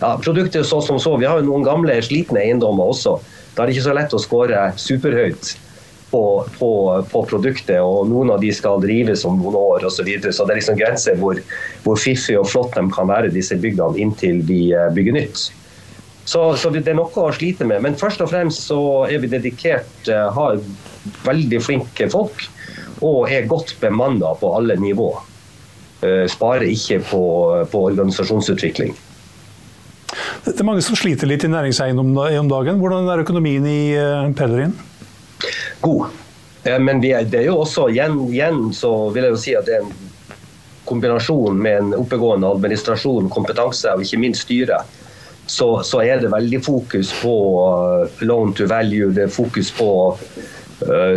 ja, 0.00 0.18
Produktet 0.22 0.66
så 0.66 0.80
som 0.82 1.00
så. 1.00 1.16
Vi 1.16 1.26
har 1.28 1.40
jo 1.40 1.46
noen 1.46 1.66
gamle, 1.66 1.98
slitne 2.02 2.42
eiendommer 2.42 2.92
også. 2.94 3.18
Da 3.54 3.62
er 3.62 3.68
det 3.68 3.76
ikke 3.76 3.88
så 3.88 3.96
lett 3.96 4.16
å 4.16 4.20
skåre 4.22 4.62
superhøyt 4.80 5.52
på, 6.12 6.22
på, 6.58 6.70
på, 7.08 7.22
produktet, 7.28 7.78
og 7.80 8.10
noen 8.10 8.34
av 8.34 8.42
de 8.42 8.50
skal 8.52 8.82
drives 8.82 9.24
om 9.28 9.38
noen 9.40 9.56
år 9.56 9.86
osv. 9.88 10.02
Så, 10.02 10.06
videre. 10.08 10.32
så 10.34 10.44
det 10.44 10.54
er 10.54 10.60
liksom 10.60 10.78
grenser 10.80 11.18
hvor, 11.20 11.40
hvor 11.86 12.00
fiffig 12.00 12.36
og 12.40 12.48
flott 12.52 12.76
de 12.76 12.84
kan 12.92 13.08
være, 13.08 13.32
disse 13.32 13.56
bygdene, 13.60 14.00
inntil 14.02 14.42
vi 14.48 14.66
eh, 14.76 14.90
bygger 14.92 15.16
nytt. 15.16 15.46
Så, 16.24 16.42
så, 16.60 16.70
det 16.70 16.84
er 16.86 16.98
noe 16.98 17.10
å 17.18 17.32
slite 17.34 17.66
med. 17.68 17.80
Men 17.84 17.96
først 17.98 18.20
og 18.22 18.30
fremst 18.30 18.68
så 18.68 18.80
er 19.08 19.22
vi 19.22 19.30
dedikert, 19.32 19.94
eh, 20.08 20.28
har 20.36 20.60
veldig 21.26 21.62
flinke 21.64 22.10
folk 22.12 22.44
og 23.02 23.30
er 23.30 23.48
godt 23.50 23.74
bemanna 23.82 24.32
på 24.38 24.54
alle 24.56 24.78
nivå. 24.80 25.10
Eh, 26.02 26.24
sparer 26.30 26.68
ikke 26.70 27.02
på, 27.10 27.24
på 27.70 27.82
organisasjonsutvikling. 27.90 28.94
Det 30.44 30.58
er 30.58 30.66
mange 30.66 30.82
som 30.84 30.98
sliter 30.98 31.28
litt 31.30 31.44
i 31.46 31.50
næringseiendom 31.50 32.16
om 32.16 32.48
dagen. 32.50 32.80
Hvordan 32.82 33.06
er 33.08 33.22
økonomien 33.22 33.66
i 33.66 33.82
Pellerin? 34.36 34.74
god. 35.82 36.06
Eh, 36.64 36.78
men 36.78 37.00
det 37.00 37.12
er 37.14 37.46
jo 37.46 37.58
også, 37.62 37.88
igjen, 37.90 38.18
igjen, 38.30 38.64
så 38.74 39.10
vil 39.10 39.26
jeg 39.26 39.36
jo 39.36 39.42
si 39.44 39.54
at 39.58 39.68
det 39.68 39.78
er 39.78 39.86
en 39.86 40.10
kombinasjon 40.88 41.58
med 41.62 41.78
en 41.78 41.94
oppegående 41.98 42.50
administrasjon, 42.50 43.30
kompetanse 43.32 43.92
og 43.92 44.04
ikke 44.04 44.22
minst 44.22 44.46
styre. 44.46 44.82
Så, 45.46 45.68
så, 45.84 46.00
er 46.06 46.22
det 46.22 46.30
veldig 46.32 46.62
fokus 46.64 47.10
på 47.18 47.34
loan 48.22 48.52
to 48.56 48.68
value, 48.70 49.10
det 49.14 49.26
er 49.26 49.32
fokus 49.32 49.72
på 49.74 49.88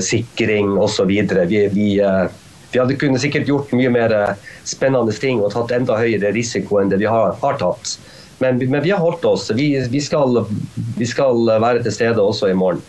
sikring 0.04 0.74
osv. 0.82 1.12
Vi, 1.50 1.62
vi, 1.74 1.88
uh, 2.02 2.26
vi 2.72 2.82
hadde 2.82 2.98
kunne 3.00 3.22
sikkert 3.22 3.48
gjort 3.48 3.72
mye 3.78 3.92
mer 3.94 4.14
spennende 4.68 5.14
ting 5.16 5.40
og 5.44 5.54
tatt 5.54 5.74
enda 5.78 5.98
høyere 6.00 6.34
risiko 6.36 6.82
enn 6.82 6.92
det 6.92 7.00
vi 7.02 7.10
har, 7.10 7.36
har 7.42 7.62
tatt. 7.62 7.96
Men, 8.38 8.58
men, 8.58 8.84
vi 8.84 8.92
har 8.92 9.00
holdt 9.00 9.26
oss. 9.26 9.52
Vi, 9.56 9.88
vi, 9.90 10.02
skal, 10.02 10.46
vi 10.98 11.08
skal 11.08 11.48
være 11.48 11.84
til 11.86 11.96
stede 11.96 12.22
også 12.22 12.50
i 12.52 12.58
morgen. 12.58 12.82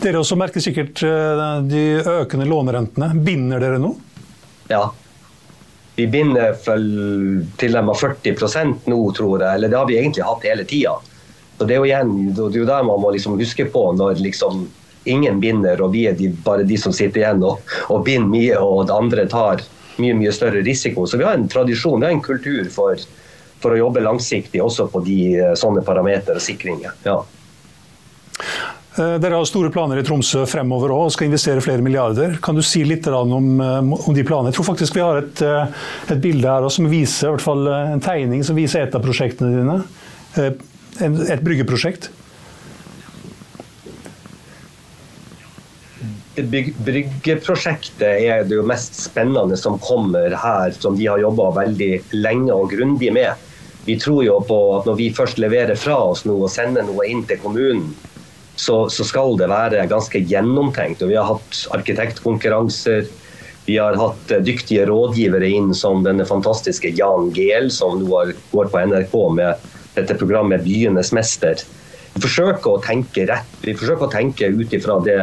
Dere 0.00 0.20
også 0.22 0.38
merker 0.38 0.62
sikkert 0.62 1.02
eh, 1.04 1.42
de 1.68 1.82
økende 2.00 2.46
lånerentene. 2.48 3.10
Binder 3.26 3.60
dere 3.60 3.80
nå? 3.82 3.92
Ja. 4.70 4.86
Vi 5.98 6.06
binder 6.06 6.54
til 6.62 7.76
og 7.76 7.86
med 7.88 7.98
40% 7.98 8.88
nå, 8.88 8.98
tror 9.18 9.42
jeg. 9.42 9.58
Eller 9.58 9.68
det 9.68 9.80
har 9.80 9.88
vi 9.90 9.98
egentlig 9.98 10.24
hatt 10.24 10.46
hele 10.46 10.66
tida. 10.68 10.94
Så 11.58 11.66
det 11.66 11.74
er 11.74 11.82
jo 11.82 11.88
igjen, 11.88 12.12
det 12.36 12.44
er 12.46 12.60
jo 12.60 12.68
der 12.68 12.84
man 12.86 13.02
må 13.02 13.10
liksom 13.10 13.34
huske 13.40 13.66
på 13.72 13.88
når 13.98 14.22
liksom 14.22 14.68
ingen 15.08 15.40
binder, 15.40 15.80
og 15.82 15.92
vi 15.96 16.06
er 16.10 16.16
de, 16.18 16.30
bare 16.44 16.66
de 16.68 16.78
som 16.80 16.94
sitter 16.94 17.24
igjen 17.24 17.42
og, 17.46 17.64
og 17.88 18.04
binder 18.06 18.30
mye, 18.32 18.62
og 18.62 18.86
det 18.88 18.96
andre 18.96 19.26
tar 19.30 19.64
mye 19.98 20.14
mye 20.14 20.32
større 20.34 20.62
risiko. 20.62 21.06
Så 21.06 21.18
vi 21.18 21.26
har 21.26 21.36
en 21.38 21.48
tradisjon, 21.48 22.00
vi 22.00 22.06
har 22.06 22.14
en 22.14 22.24
kultur 22.24 22.68
for, 22.72 22.98
for 23.62 23.74
å 23.74 23.82
jobbe 23.82 24.04
langsiktig 24.04 24.62
også 24.62 24.88
på 24.92 25.02
de 25.06 25.18
eh, 25.38 25.54
sånne 25.58 25.84
parametere 25.86 26.38
og 26.38 26.44
sikringer. 26.44 26.94
Ja. 27.06 27.18
Eh, 28.98 29.16
dere 29.22 29.38
har 29.38 29.48
store 29.48 29.72
planer 29.74 30.00
i 30.00 30.06
Tromsø 30.06 30.44
fremover 30.50 30.94
òg, 30.94 31.10
skal 31.14 31.28
investere 31.30 31.64
flere 31.64 31.84
milliarder. 31.84 32.38
Kan 32.42 32.58
du 32.58 32.64
si 32.66 32.84
litt 32.86 33.06
om, 33.10 33.50
eh, 33.60 33.78
om, 33.82 34.14
de 34.14 34.26
planene? 34.26 34.52
Jeg 34.52 34.60
tror 34.60 34.70
faktisk 34.72 34.98
vi 34.98 35.04
har 35.04 35.22
et, 35.24 35.44
et 36.14 36.22
bilde 36.22 36.54
her 36.54 36.68
som 36.72 36.90
viser, 36.90 37.28
i 37.28 37.36
hvert 37.36 37.46
fall 37.46 37.66
en 37.74 38.04
tegning 38.04 38.46
som 38.46 38.58
viser 38.58 38.86
et 38.86 38.98
av 38.98 39.04
prosjektene 39.04 39.62
dine. 39.62 39.80
Et 40.98 41.42
bryggeprosjekt. 41.42 42.10
Bryggeprosjektet 46.46 48.02
er 48.06 48.44
det 48.46 48.56
jo 48.58 48.66
mest 48.66 48.96
spennende 49.00 49.56
som 49.58 49.78
kommer 49.82 50.34
her, 50.38 50.74
som 50.76 50.96
de 50.98 51.06
har 51.10 51.20
jobba 51.22 51.50
veldig 51.62 51.92
lenge 52.14 52.54
og 52.54 52.72
grundig 52.72 53.12
med. 53.14 53.46
Vi 53.88 53.96
tror 54.00 54.22
jo 54.26 54.36
på 54.44 54.58
at 54.76 54.86
når 54.88 54.98
vi 54.98 55.08
først 55.16 55.40
leverer 55.40 55.78
fra 55.80 55.96
oss 56.10 56.26
noe 56.28 56.44
og 56.46 56.52
sender 56.52 56.84
noe 56.84 57.06
inn 57.08 57.24
til 57.28 57.40
kommunen, 57.40 57.94
så, 58.58 58.88
så 58.90 59.06
skal 59.06 59.38
det 59.38 59.48
være 59.50 59.86
ganske 59.90 60.20
gjennomtenkt. 60.28 61.02
Og 61.02 61.12
vi 61.12 61.16
har 61.16 61.28
hatt 61.30 61.62
arkitektkonkurranser. 61.76 63.06
Vi 63.68 63.78
har 63.78 63.96
hatt 64.00 64.32
eh, 64.34 64.42
dyktige 64.44 64.86
rådgivere 64.88 65.48
inn 65.48 65.70
som 65.76 66.02
denne 66.04 66.26
fantastiske 66.28 66.90
Jan 66.98 67.30
Gehl, 67.36 67.70
som 67.72 68.00
nå 68.02 68.22
går 68.52 68.70
på 68.72 68.84
NRK 68.90 69.18
med 69.38 69.68
dette 69.94 70.16
programmet 70.18 70.64
'Byenes 70.64 71.12
mester'. 71.14 71.64
Vi 72.14 72.24
forsøker 72.24 72.72
å 72.72 72.82
tenke 72.82 73.28
rett. 73.30 73.58
Vi 73.62 73.76
forsøker 73.78 74.08
å 74.08 74.12
tenke 74.12 74.50
ut 74.50 74.74
ifra 74.74 74.98
det, 75.06 75.20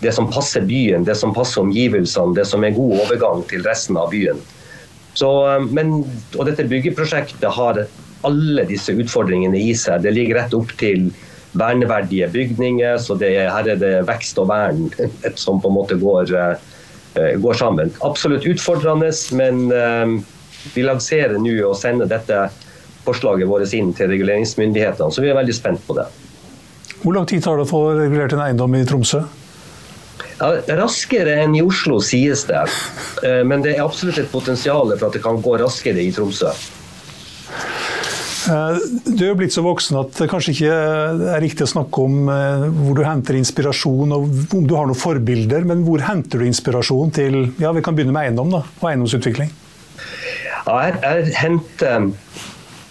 det, 0.00 0.12
som 0.16 0.30
passer 0.32 0.64
byen, 0.66 1.04
det 1.04 1.16
som 1.18 1.34
passer 1.36 1.62
omgivelsene, 1.62 2.34
det 2.36 2.46
som 2.48 2.64
er 2.64 2.76
god 2.76 2.96
overgang 3.04 3.44
til 3.50 3.64
resten 3.66 3.98
av 4.00 4.12
byen. 4.14 4.40
Så, 5.14 5.30
eh, 5.50 5.66
men, 5.70 6.00
og 6.36 6.46
dette 6.48 6.68
byggeprosjektet 6.70 7.50
har 7.56 7.84
alle 8.26 8.64
disse 8.68 8.92
utfordringene 8.92 9.58
i 9.58 9.74
seg. 9.76 10.04
Det 10.04 10.14
ligger 10.16 10.42
rett 10.42 10.56
opp 10.56 10.72
til 10.80 11.10
verneverdige 11.58 12.28
bygninger, 12.30 12.98
så 13.02 13.16
det, 13.18 13.32
her 13.50 13.68
er 13.72 13.78
det 13.80 13.94
vekst 14.08 14.38
og 14.38 14.50
vern 14.52 14.86
som 15.42 15.60
på 15.62 15.70
en 15.70 15.76
måte 15.76 15.98
går, 16.00 16.34
eh, 16.38 17.36
går 17.42 17.58
sammen. 17.58 17.92
Absolutt 18.06 18.46
utfordrende, 18.48 19.10
men 19.36 19.66
eh, 19.74 20.16
vi 20.74 20.84
lanserer 20.86 21.38
nå 21.40 21.56
og 21.66 21.78
sender 21.80 22.10
dette 22.10 22.48
forslaget 23.06 23.48
vårt 23.48 23.72
inn 23.74 23.94
til 23.96 24.10
reguleringsmyndighetene, 24.12 25.12
så 25.12 25.24
vi 25.24 25.30
er 25.32 25.38
veldig 25.38 25.56
spent 25.56 25.82
på 25.86 25.96
det. 25.98 26.06
Hvor 27.00 27.16
lang 27.16 27.26
tid 27.26 27.42
tar 27.42 27.56
det 27.56 27.64
å 27.64 27.70
få 27.70 27.80
regulert 27.96 28.34
en 28.36 28.42
eiendom 28.44 28.74
i 28.76 28.84
Tromsø? 28.86 29.22
Ja, 30.40 30.54
raskere 30.80 31.36
enn 31.42 31.54
i 31.58 31.60
Oslo, 31.60 31.98
sies 32.00 32.46
det. 32.48 32.64
Eh, 33.26 33.42
men 33.44 33.64
det 33.64 33.76
er 33.76 33.84
absolutt 33.84 34.20
et 34.22 34.30
potensial 34.32 34.88
for 34.94 35.10
at 35.10 35.18
det 35.18 35.24
kan 35.24 35.40
gå 35.44 35.56
raskere 35.60 36.00
i 36.00 36.12
Tromsø. 36.16 36.52
Eh, 38.48 38.76
du 39.04 39.20
er 39.20 39.28
jo 39.28 39.36
blitt 39.36 39.52
så 39.52 39.64
voksen 39.64 39.98
at 40.00 40.14
det 40.16 40.30
kanskje 40.32 40.54
ikke 40.54 40.76
er 41.34 41.42
riktig 41.44 41.66
å 41.66 41.72
snakke 41.74 42.06
om 42.06 42.30
eh, 42.32 42.64
hvor 42.78 42.96
du 42.96 43.02
henter 43.04 43.36
inspirasjon 43.36 44.16
og 44.16 44.56
om 44.56 44.64
du 44.64 44.74
har 44.78 44.88
noen 44.88 44.98
forbilder, 44.98 45.68
men 45.68 45.84
hvor 45.84 46.00
henter 46.06 46.40
du 46.40 46.48
inspirasjon 46.48 47.12
til 47.20 47.42
ja, 47.60 47.74
Vi 47.76 47.84
kan 47.84 47.98
begynne 47.98 48.16
med 48.16 48.30
eiendom 48.30 48.56
da, 48.56 48.64
og 48.64 48.88
eiendomsutvikling. 48.88 49.52
Ja, 50.64 50.80
jeg, 50.86 50.96
jeg, 51.04 51.36
henter, 51.36 52.10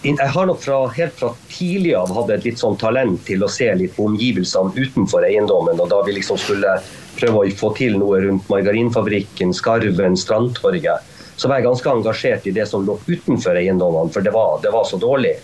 jeg 0.06 0.32
har 0.38 0.50
nok 0.50 0.62
fra, 0.62 0.84
helt 0.94 1.18
fra 1.18 1.34
tidlig 1.50 1.98
av 1.98 2.13
hatt 2.13 2.29
et 2.38 2.46
litt 2.46 2.62
sånn 2.62 2.77
talent 2.77 3.25
til 3.25 3.41
å 3.41 3.50
se 3.50 3.72
litt 3.77 3.98
på 3.98 4.06
omgivelsene 4.10 4.74
utenfor 4.77 5.25
eiendommen. 5.25 5.82
og 5.82 5.89
Da 5.89 6.03
vi 6.06 6.20
liksom 6.20 6.38
skulle 6.41 6.77
prøve 7.19 7.45
å 7.45 7.55
få 7.59 7.73
til 7.77 7.99
noe 7.99 8.23
rundt 8.23 8.49
Margarinfabrikken, 8.51 9.53
Skarven, 9.55 10.17
Strandtorget 10.19 11.15
så 11.39 11.47
var 11.47 11.59
jeg 11.59 11.69
ganske 11.69 11.93
engasjert 11.93 12.47
i 12.49 12.53
det 12.55 12.65
som 12.67 12.83
lå 12.83 12.97
utenfor 13.07 13.55
eiendommene, 13.55 14.11
for 14.11 14.25
det 14.25 14.33
var, 14.35 14.59
det 14.63 14.73
var 14.75 14.83
så 14.88 14.99
dårlig. 14.99 15.38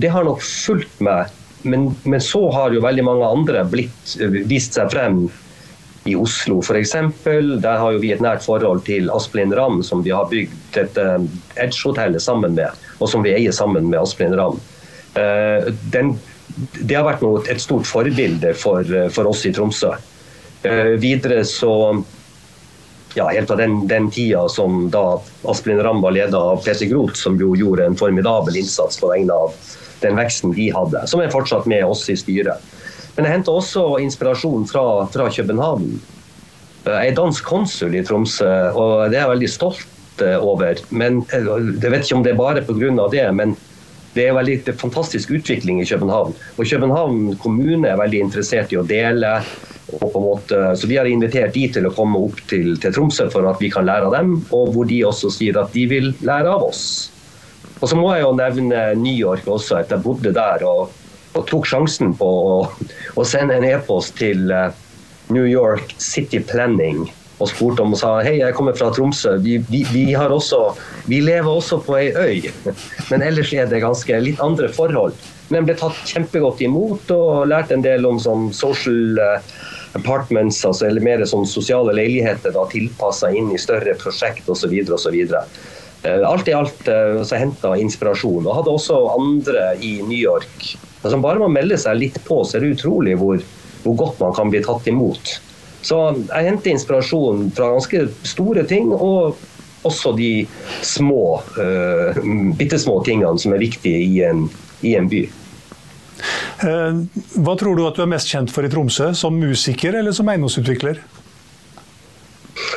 Det 0.00 0.08
har 0.08 0.24
nok 0.24 0.40
fulgt 0.42 1.02
meg, 1.04 1.28
men, 1.62 1.90
men, 2.08 2.22
så 2.24 2.46
har 2.54 2.72
jo 2.72 2.80
veldig 2.80 3.04
mange 3.04 3.28
andre 3.28 3.66
blitt, 3.68 4.14
vist 4.48 4.78
seg 4.78 4.88
frem 4.94 5.26
i 6.08 6.16
Oslo 6.16 6.62
f.eks. 6.64 6.94
Der 7.60 7.82
har 7.82 7.92
jo 7.92 8.00
vi 8.00 8.14
et 8.14 8.24
nært 8.24 8.46
forhold 8.46 8.86
til 8.88 9.12
Asplin 9.12 9.52
Ramm, 9.56 9.82
som 9.84 10.00
vi 10.06 10.14
har 10.16 10.30
bygd 10.32 10.56
dette 10.72 11.06
Edge-hotellet 11.60 12.24
sammen 12.24 12.56
med, 12.56 12.88
og 12.98 13.12
som 13.12 13.26
vi 13.26 13.36
eier 13.36 13.52
sammen 13.52 13.92
med 13.92 14.00
Asplin 14.00 14.32
Ramm. 14.40 14.56
Eh, 15.20 15.68
den, 15.92 16.14
det 16.80 16.96
har 16.96 17.04
vært 17.04 17.20
noe, 17.26 17.44
et 17.44 17.60
stort 17.60 17.84
forbilde 17.84 18.56
for, 18.56 18.88
for 19.12 19.28
oss 19.28 19.44
i 19.44 19.52
Tromsø. 19.52 19.92
Eh, 20.62 20.96
videre 21.00 21.44
så 21.44 22.02
ja, 23.14 23.28
helt 23.28 23.48
fra 23.48 23.56
den, 23.56 23.86
den, 23.88 24.10
tida 24.10 24.48
som 24.48 24.90
da 24.90 25.20
Asplin 25.48 25.80
Ramba 25.82 26.10
leda 26.10 26.38
av 26.38 26.64
Peter 26.64 26.86
Groth, 26.86 27.16
som 27.16 27.38
jo 27.40 27.54
gjorde 27.56 27.86
en 27.86 27.96
formidabel 27.96 28.60
innsats 28.60 29.00
på 29.00 29.08
vegne 29.10 29.34
av 29.34 29.54
den 30.00 30.16
veksten 30.16 30.52
de 30.56 30.70
hadde, 30.72 31.02
som 31.08 31.20
er 31.20 31.32
fortsatt 31.32 31.66
med 31.68 31.84
oss 31.84 32.06
i 32.12 32.16
styret. 32.16 32.60
Men 33.16 33.26
jeg 33.26 33.38
henta 33.38 33.54
også 33.56 33.84
inspirasjon 34.04 34.68
fra, 34.70 34.84
fra 35.12 35.26
København. 35.32 35.96
Jeg 36.86 37.10
er 37.10 37.16
dansk 37.16 37.44
konsul 37.44 37.96
i 37.98 38.04
Tromsø, 38.06 38.52
og 38.70 39.10
det 39.10 39.18
er 39.18 39.24
jeg 39.24 39.32
veldig 39.34 39.50
stolt 39.52 40.22
eh, 40.24 40.38
over. 40.38 40.78
Men 40.90 41.24
Jeg 41.32 41.90
vet 41.90 42.04
ikke 42.04 42.20
om 42.20 42.24
det 42.24 42.32
er 42.32 42.38
bare 42.38 42.64
pga. 42.64 43.08
det, 43.12 43.26
men 43.34 43.56
det 44.14 44.28
er 44.28 44.34
veldig 44.34 44.56
det 44.64 44.74
er 44.74 44.78
fantastisk 44.80 45.30
utvikling 45.30 45.82
i 45.82 45.88
København. 45.88 46.32
Og 46.56 46.64
København 46.66 47.36
kommune 47.42 47.88
er 47.88 48.00
veldig 48.00 48.24
interessert 48.28 48.72
i 48.72 48.78
å 48.80 48.86
dele 48.86 49.40
Måte, 50.20 50.76
så 50.76 50.86
Vi 50.86 50.96
har 50.96 51.08
invitert 51.08 51.54
de 51.54 51.66
til 51.72 51.86
å 51.88 51.94
komme 51.94 52.18
opp 52.18 52.40
til, 52.50 52.74
til, 52.80 52.94
Tromsø 52.94 53.28
for 53.32 53.48
at 53.50 53.60
vi 53.62 53.70
kan 53.72 53.86
lære 53.88 54.10
av 54.10 54.16
dem, 54.18 54.34
og 54.54 54.74
hvor 54.74 54.88
de 54.88 55.02
også 55.06 55.30
sier 55.34 55.58
at 55.60 55.72
de 55.74 55.86
vil 55.90 56.12
lære 56.26 56.50
av 56.50 56.66
oss. 56.70 57.10
Og 57.80 57.88
Så 57.88 57.96
må 57.96 58.10
jeg 58.14 58.26
jo 58.26 58.34
nevne 58.36 58.90
New 59.00 59.16
York 59.16 59.48
også, 59.48 59.80
at 59.80 59.90
jeg 59.90 60.04
bodde 60.04 60.34
der 60.36 60.64
og, 60.68 60.92
og 61.34 61.46
tok 61.48 61.66
sjansen 61.66 62.12
på 62.18 62.28
å, 62.28 62.58
å 63.16 63.24
sende 63.24 63.56
en 63.56 63.66
e-post 63.66 64.18
til 64.20 64.50
eh, 64.52 64.76
New 65.30 65.46
York 65.48 65.94
City 65.98 66.42
Planning 66.44 67.08
og 67.40 67.48
spurte 67.48 67.84
om 67.84 67.94
og 67.94 68.00
sa 68.00 68.10
hei, 68.24 68.36
jeg 68.42 68.54
kommer 68.56 68.76
fra 68.76 68.90
Tromsø. 68.92 69.38
Vi, 69.40 69.56
vi, 69.70 69.82
vi, 69.94 70.04
også, 70.12 70.60
vi 71.08 71.22
lever 71.24 71.48
også 71.48 71.80
på 71.86 71.96
ei 71.96 72.10
øy, 72.12 72.50
men 73.10 73.24
ellers 73.24 73.52
er 73.56 73.70
det 73.70 73.82
ganske 73.84 74.20
litt 74.20 74.42
andre 74.44 74.68
forhold. 74.76 75.16
Men 75.50 75.66
ble 75.66 75.74
tatt 75.78 75.98
kjempegodt 76.06 76.60
imot 76.62 77.10
og 77.14 77.48
lærte 77.50 77.74
en 77.74 77.86
del 77.86 78.04
om 78.06 78.20
sånn 78.22 78.50
social 78.54 79.18
eh, 79.18 79.54
apartments, 79.98 80.62
altså, 80.64 80.86
eller 80.86 81.04
mer 81.04 81.24
sånn 81.26 81.46
sosiale 81.48 81.94
leiligheter 81.96 82.54
tilpassa 82.70 83.32
inn 83.34 83.50
i 83.54 83.60
større 83.60 83.96
prosjekt 83.98 84.48
osv. 84.50 84.74
Eh, 86.02 86.22
alt 86.24 86.48
i 86.48 86.54
alt 86.56 86.88
eh, 86.88 87.20
så 87.26 87.40
henta 87.40 87.74
inspirasjon. 87.76 88.46
Og 88.46 88.56
hadde 88.60 88.74
også 88.76 89.00
andre 89.12 89.74
i 89.82 89.98
New 90.02 90.18
York. 90.18 90.72
Altså, 91.02 91.18
bare 91.20 91.42
man 91.42 91.54
melder 91.56 91.80
seg 91.80 92.00
litt 92.00 92.20
på, 92.26 92.42
så 92.44 92.58
er 92.58 92.64
det 92.64 92.76
utrolig 92.78 93.16
hvor, 93.20 93.42
hvor 93.84 93.96
godt 94.04 94.20
man 94.22 94.36
kan 94.36 94.52
bli 94.52 94.62
tatt 94.64 94.88
imot. 94.90 95.38
Så 95.82 95.98
jeg 96.12 96.46
henter 96.46 96.74
inspirasjon 96.74 97.48
fra 97.56 97.70
ganske 97.72 98.04
store 98.28 98.66
ting, 98.68 98.92
og 98.92 99.38
også 99.88 100.12
de 100.12 100.44
små, 100.84 101.40
uh, 101.56 102.18
bitte 102.60 102.76
små 102.80 102.98
tingene 103.06 103.40
som 103.40 103.54
er 103.56 103.62
viktige 103.62 104.02
i 104.04 104.18
en, 104.28 104.44
i 104.84 104.92
en 104.98 105.08
by. 105.08 105.22
Eh, 106.66 107.00
hva 107.40 107.56
tror 107.58 107.78
du 107.78 107.86
at 107.86 107.96
du 107.96 108.04
er 108.04 108.12
mest 108.12 108.30
kjent 108.30 108.52
for 108.52 108.66
i 108.66 108.70
Tromsø? 108.72 109.10
Som 109.16 109.38
musiker 109.40 109.96
eller 110.00 110.16
som 110.16 110.28
eiendomsutvikler? 110.32 111.00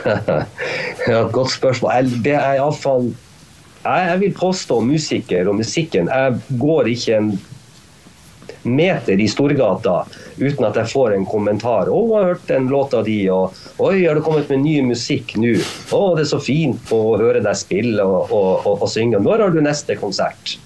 ja, 1.12 1.24
godt 1.32 1.54
spørsmål. 1.56 2.12
Det 2.24 2.36
er 2.38 2.60
iallfall 2.60 3.12
Jeg 3.84 4.20
vil 4.22 4.36
påstå 4.38 4.80
musiker 4.86 5.50
og 5.52 5.58
musikken. 5.60 6.08
Jeg 6.08 6.60
går 6.60 6.88
ikke 6.94 7.18
en 7.18 7.34
meter 8.64 9.20
i 9.20 9.28
Storgata 9.28 10.04
uten 10.38 10.68
at 10.68 10.78
jeg 10.80 10.92
får 10.94 11.16
en 11.18 11.26
kommentar. 11.28 11.90
'Å, 11.92 12.00
jeg 12.08 12.16
har 12.16 12.30
hørt 12.32 12.48
den 12.48 12.70
låta 12.72 13.04
di', 13.04 13.30
og 13.30 13.54
'Oi, 13.78 14.06
har 14.06 14.16
det 14.16 14.24
kommet 14.24 14.50
med 14.50 14.64
ny 14.64 14.82
musikk 14.88 15.36
nå?' 15.36 15.60
'Å, 15.92 16.16
det 16.16 16.24
er 16.24 16.32
så 16.32 16.40
fint 16.40 16.94
å 16.96 17.18
høre 17.20 17.44
deg 17.44 17.60
spille 17.60 18.04
og, 18.04 18.32
og, 18.32 18.66
og, 18.66 18.82
og 18.82 18.90
synge'. 18.90 19.20
'Når 19.20 19.46
har 19.46 19.52
du 19.52 19.62
neste 19.62 20.00
konsert?' 20.00 20.58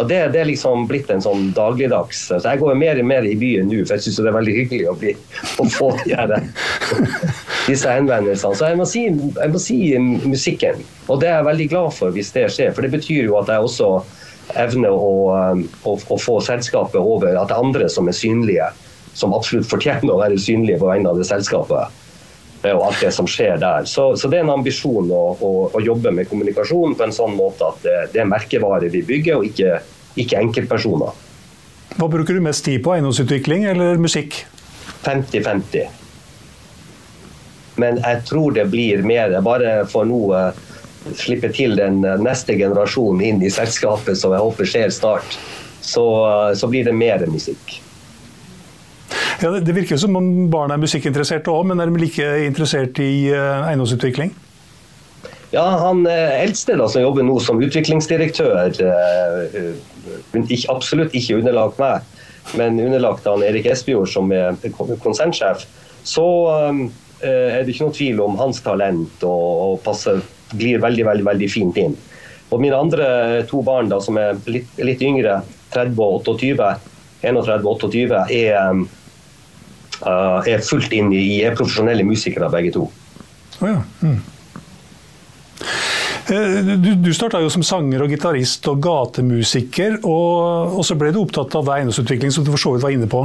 Og 0.00 0.08
det, 0.08 0.18
det, 0.32 0.40
er 0.40 0.48
liksom 0.48 0.86
blitt 0.88 1.10
en 1.12 1.20
sånn 1.20 1.50
dagligdags 1.52 2.22
Så 2.30 2.38
jeg 2.40 2.60
går 2.62 2.78
mer 2.80 2.96
og 3.02 3.08
mer 3.10 3.26
i 3.28 3.34
byen 3.36 3.68
nå, 3.68 3.82
for 3.84 3.98
jeg 3.98 4.06
syns 4.06 4.22
det 4.22 4.30
er 4.30 4.36
veldig 4.38 4.54
hyggelig 4.56 4.86
å, 4.88 4.94
bli, 4.96 5.12
å 5.60 5.66
få 5.68 5.90
de 6.00 6.16
disse 7.68 7.92
henvendelsene. 7.92 8.56
Så 8.56 8.70
jeg 8.70 8.78
må, 8.80 8.86
si, 8.88 9.04
jeg 9.10 9.52
må, 9.52 9.60
si, 9.62 9.78
musikken. 10.24 10.80
Og 11.12 11.20
det 11.22 11.28
er 11.30 11.38
jeg 11.38 11.48
veldig 11.50 11.68
glad 11.74 11.96
for 11.98 12.16
hvis 12.16 12.32
det 12.34 12.48
skjer, 12.54 12.72
for 12.74 12.84
det 12.84 12.92
betyr 12.94 13.28
jo 13.28 13.38
at 13.42 13.52
jeg 13.52 13.68
også 13.68 13.90
evner 14.58 14.92
å, 14.92 15.12
å, 15.88 15.92
å 15.94 16.18
få 16.20 16.40
selskapet 16.44 16.98
over 16.98 17.36
at 17.36 17.52
det 17.52 17.56
er 17.56 17.62
andre 17.62 17.88
som 17.92 18.08
er 18.10 18.16
synlige, 18.16 18.72
som 19.16 19.36
absolutt 19.36 19.68
fortjener 19.68 20.12
å 20.12 20.20
være 20.20 20.40
synlige 20.40 20.80
på 20.80 20.88
vegne 20.88 21.12
av 21.12 21.20
det 21.20 21.28
selskapet 21.28 22.01
og 22.70 22.84
alt 22.86 23.00
det 23.02 23.10
som 23.14 23.26
skjer 23.26 23.58
der. 23.62 23.86
Så, 23.90 24.12
så 24.16 24.30
det 24.30 24.38
er 24.38 24.46
en 24.46 24.54
ambisjon 24.54 25.10
å, 25.10 25.22
å, 25.34 25.50
å, 25.72 25.82
jobbe 25.82 26.12
med 26.14 26.28
kommunikasjon 26.30 26.94
på 26.98 27.06
en 27.06 27.14
sånn 27.14 27.34
måte 27.38 27.66
at 27.66 27.82
det, 27.82 27.96
det 28.14 28.22
er 28.22 28.30
merkevare 28.30 28.90
vi 28.92 29.02
bygger, 29.08 29.40
og 29.40 29.48
ikke, 29.50 29.80
ikke, 30.14 30.38
enkeltpersoner. 30.38 31.18
Hva 31.98 32.08
bruker 32.08 32.38
du 32.38 32.44
mest 32.44 32.64
tid 32.64 32.84
på? 32.84 32.94
Eiendomsutvikling 32.94 33.66
eller 33.72 33.98
musikk? 34.00 34.44
50-50. 35.02 35.98
Men 37.82 37.98
jeg 37.98 38.22
tror 38.28 38.54
det 38.54 38.68
blir 38.70 39.02
mer. 39.06 39.34
Bare 39.44 39.82
for 39.90 40.06
nå 40.08 40.22
slippe 41.18 41.50
til 41.52 41.74
den 41.76 42.00
neste 42.22 42.54
generasjonen 42.58 43.24
inn 43.26 43.42
i 43.42 43.50
selskapet, 43.50 44.14
som 44.18 44.34
jeg 44.34 44.44
håper 44.44 44.68
skjer 44.68 44.92
snart, 44.94 45.38
så, 45.82 46.04
så 46.54 46.68
blir 46.70 46.86
det 46.86 46.94
mer 46.94 47.24
musikk. 47.26 47.80
Ja, 49.42 49.50
det 49.58 49.74
virker 49.74 49.98
som 49.98 50.14
om 50.14 50.26
barna 50.52 50.76
er 50.76 50.82
musikkinteresserte 50.82 51.50
òg, 51.50 51.66
men 51.66 51.82
er 51.82 51.90
de 51.90 51.98
like 51.98 52.26
interessert 52.46 52.98
i 53.02 53.26
uh, 53.34 53.66
eiendomsutvikling? 53.66 54.30
Ja, 55.52 55.64
han 55.82 56.06
eh, 56.08 56.38
eldste 56.40 56.78
da, 56.80 56.86
som 56.88 57.02
jobber 57.02 57.26
nå 57.26 57.34
som 57.44 57.58
utviklingsdirektør, 57.60 58.70
eh, 58.80 60.46
absolutt 60.72 61.12
ikke 61.18 61.42
underlagt 61.42 61.76
meg, 61.82 62.06
men 62.56 62.80
underlagt 62.80 63.28
han 63.28 63.44
Erik 63.44 63.68
Espejord 63.68 64.08
som 64.08 64.32
er 64.32 64.56
konsernsjef, 65.04 65.66
så 66.08 66.24
er 67.20 67.60
det 67.60 67.74
ikke 67.74 67.84
noe 67.84 67.94
tvil 67.98 68.22
om 68.24 68.40
hans 68.40 68.62
talent 68.64 69.26
og, 69.28 69.44
og 69.66 69.76
passer, 69.84 70.24
glir 70.56 70.80
veldig, 70.80 71.04
veldig, 71.10 71.26
veldig 71.28 71.50
fint 71.52 71.82
inn. 71.84 71.98
Og 72.48 72.64
mine 72.64 72.80
andre 72.80 73.44
to 73.48 73.60
barn, 73.66 73.92
da, 73.92 74.00
som 74.00 74.16
er 74.20 74.40
litt, 74.48 74.72
litt 74.80 75.04
yngre, 75.04 75.42
30 75.76 76.00
og 76.00 76.32
28, 76.32 76.72
31 77.28 77.68
og 77.68 77.86
28, 77.92 78.24
er, 78.40 78.82
uh, 80.04 80.42
er 80.48 80.64
fullt 80.66 80.92
inn 80.96 81.12
i 81.14 81.42
er 81.42 81.56
profesjonelle 81.58 82.04
musikere, 82.06 82.50
begge 82.52 82.74
to. 82.76 82.88
Oh, 83.60 83.68
ja. 83.68 83.80
mm. 84.02 84.20
Du, 86.32 86.92
du 87.02 87.10
starta 87.12 87.40
jo 87.42 87.48
som 87.50 87.64
sanger 87.66 88.04
og 88.04 88.12
gitarist 88.12 88.66
og 88.70 88.78
gatemusiker, 88.84 89.98
og, 90.06 90.76
og, 90.78 90.84
så 90.86 90.94
ble 90.98 91.10
du 91.12 91.18
opptatt 91.20 91.54
av 91.58 91.70
eiendomsutvikling, 91.74 92.30
som 92.32 92.46
du 92.46 92.52
for 92.54 92.62
så 92.62 92.74
vidt 92.74 92.84
var 92.86 92.94
inne 92.94 93.08
på. 93.10 93.24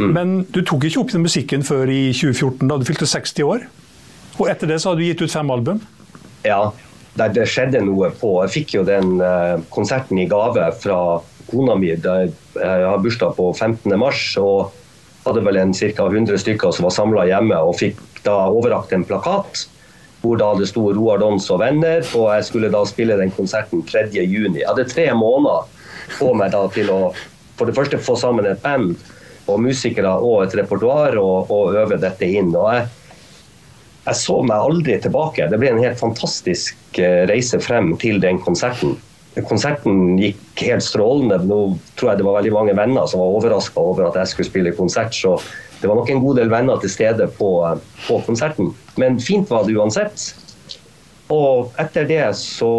Mm. 0.00 0.08
Men 0.08 0.32
du 0.52 0.62
tok 0.64 0.88
ikke 0.88 1.02
opp 1.02 1.12
den 1.12 1.24
musikken 1.24 1.64
før 1.66 1.92
i 1.92 2.08
2014, 2.16 2.64
da 2.70 2.78
du 2.80 2.86
fylte 2.88 3.08
60 3.08 3.44
år. 3.46 3.66
Og 4.40 4.48
etter 4.50 4.72
det 4.72 4.80
så 4.82 4.90
har 4.90 4.98
du 4.98 5.04
gitt 5.04 5.22
ut 5.22 5.32
fem 5.32 5.52
album? 5.54 5.82
Ja, 6.44 6.72
det 7.14 7.46
skjedde 7.46 7.84
noe 7.86 8.10
på 8.18 8.32
Jeg 8.42 8.52
fikk 8.56 8.74
jo 8.78 8.86
den 8.88 9.20
uh, 9.22 9.60
konserten 9.72 10.18
i 10.18 10.26
gave 10.30 10.66
fra 10.80 10.98
kona 11.50 11.76
mi. 11.78 11.92
Jeg 11.92 12.32
har 12.56 13.04
bursdag 13.04 13.36
på 13.36 13.52
15. 13.52 13.94
mars 14.00 14.32
og 14.40 14.72
hadde 15.24 15.44
vel 15.44 15.60
en 15.60 15.74
ca. 15.74 16.08
100 16.08 16.40
stykker 16.42 16.74
som 16.74 16.88
var 16.88 16.94
samla 16.94 17.28
hjemme, 17.30 17.60
og 17.60 17.78
fikk 17.80 18.00
da 18.24 18.44
overrakt 18.52 18.92
en 18.92 19.06
plakat 19.08 19.66
hvor 20.24 20.38
da 20.40 20.54
det 20.56 20.70
sto 20.70 20.86
Roar 20.96 21.18
Dons 21.20 21.50
og 21.52 21.60
venner, 21.60 22.00
og 22.16 22.30
jeg 22.32 22.46
skulle 22.48 22.70
da 22.72 22.80
spille 22.88 23.18
den 23.20 23.32
konserten 23.36 23.82
3.6. 23.84 24.14
Jeg 24.56 24.64
hadde 24.64 24.86
tre 24.88 25.10
måneder 25.12 25.66
på 26.16 26.30
meg 26.36 26.54
da 26.54 26.62
til 26.72 26.88
å 26.92 27.00
for 27.58 27.68
det 27.68 27.76
første 27.76 28.00
få 28.02 28.16
sammen 28.18 28.48
et 28.48 28.62
band 28.62 28.94
og 29.50 29.60
musikere 29.62 30.10
og 30.24 30.46
et 30.46 30.56
repertoar 30.58 31.18
og, 31.20 31.50
og, 31.52 31.74
øve 31.76 32.00
dette 32.02 32.26
inn. 32.26 32.50
Og 32.56 32.70
jeg, 32.72 32.86
jeg, 34.06 34.16
så 34.20 34.40
meg 34.42 34.68
aldri 34.68 34.96
tilbake. 35.02 35.48
Det 35.50 35.60
ble 35.60 35.74
en 35.74 35.82
helt 35.84 36.00
fantastisk 36.00 36.98
eh, 36.98 37.24
reise 37.30 37.60
frem 37.62 37.92
til 38.00 38.20
den 38.24 38.40
konserten. 38.42 38.96
Konserten 39.42 40.14
gikk 40.20 40.62
helt 40.62 40.84
strålende. 40.86 41.40
Nå 41.42 41.60
tror 41.98 42.12
jeg 42.12 42.20
det 42.20 42.26
var 42.26 42.38
veldig 42.38 42.54
mange 42.54 42.76
venner 42.78 43.08
som 43.10 43.22
var 43.22 43.34
overraska 43.34 43.82
over 43.82 44.08
at 44.08 44.18
jeg 44.20 44.30
skulle 44.30 44.50
spille 44.50 44.76
konsert. 44.78 45.14
så 45.14 45.38
det 45.80 45.88
var 45.90 45.98
nok 45.98 46.10
en 46.10 46.22
god 46.22 46.38
del 46.38 46.48
venner 46.48 46.78
til 46.80 46.90
stede 46.90 47.26
på, 47.38 47.50
på 48.06 48.20
konserten. 48.24 48.70
Men 48.96 49.18
fint 49.20 49.50
var 49.50 49.66
det 49.66 49.74
uansett. 49.76 50.30
Og 51.34 51.74
etter 51.82 52.06
det 52.08 52.24
så 52.38 52.70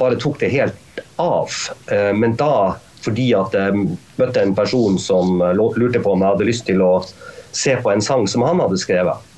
bare 0.00 0.18
tok 0.20 0.40
det 0.42 0.50
helt 0.52 1.00
av. 1.22 1.48
Eh, 1.92 2.10
men 2.16 2.34
da 2.36 2.76
fordi 3.00 3.30
at 3.32 3.54
jeg 3.56 3.86
møtte 4.20 4.42
en 4.42 4.54
person 4.56 4.98
som 5.00 5.40
lurte 5.56 6.02
på 6.02 6.12
om 6.12 6.20
jeg 6.20 6.34
hadde 6.34 6.48
lyst 6.48 6.66
til 6.68 6.82
å 6.84 6.92
se 7.56 7.76
på 7.80 7.92
en 7.92 8.04
sang 8.04 8.26
som 8.28 8.44
han 8.44 8.60
hadde 8.60 8.80
skrevet. 8.80 9.30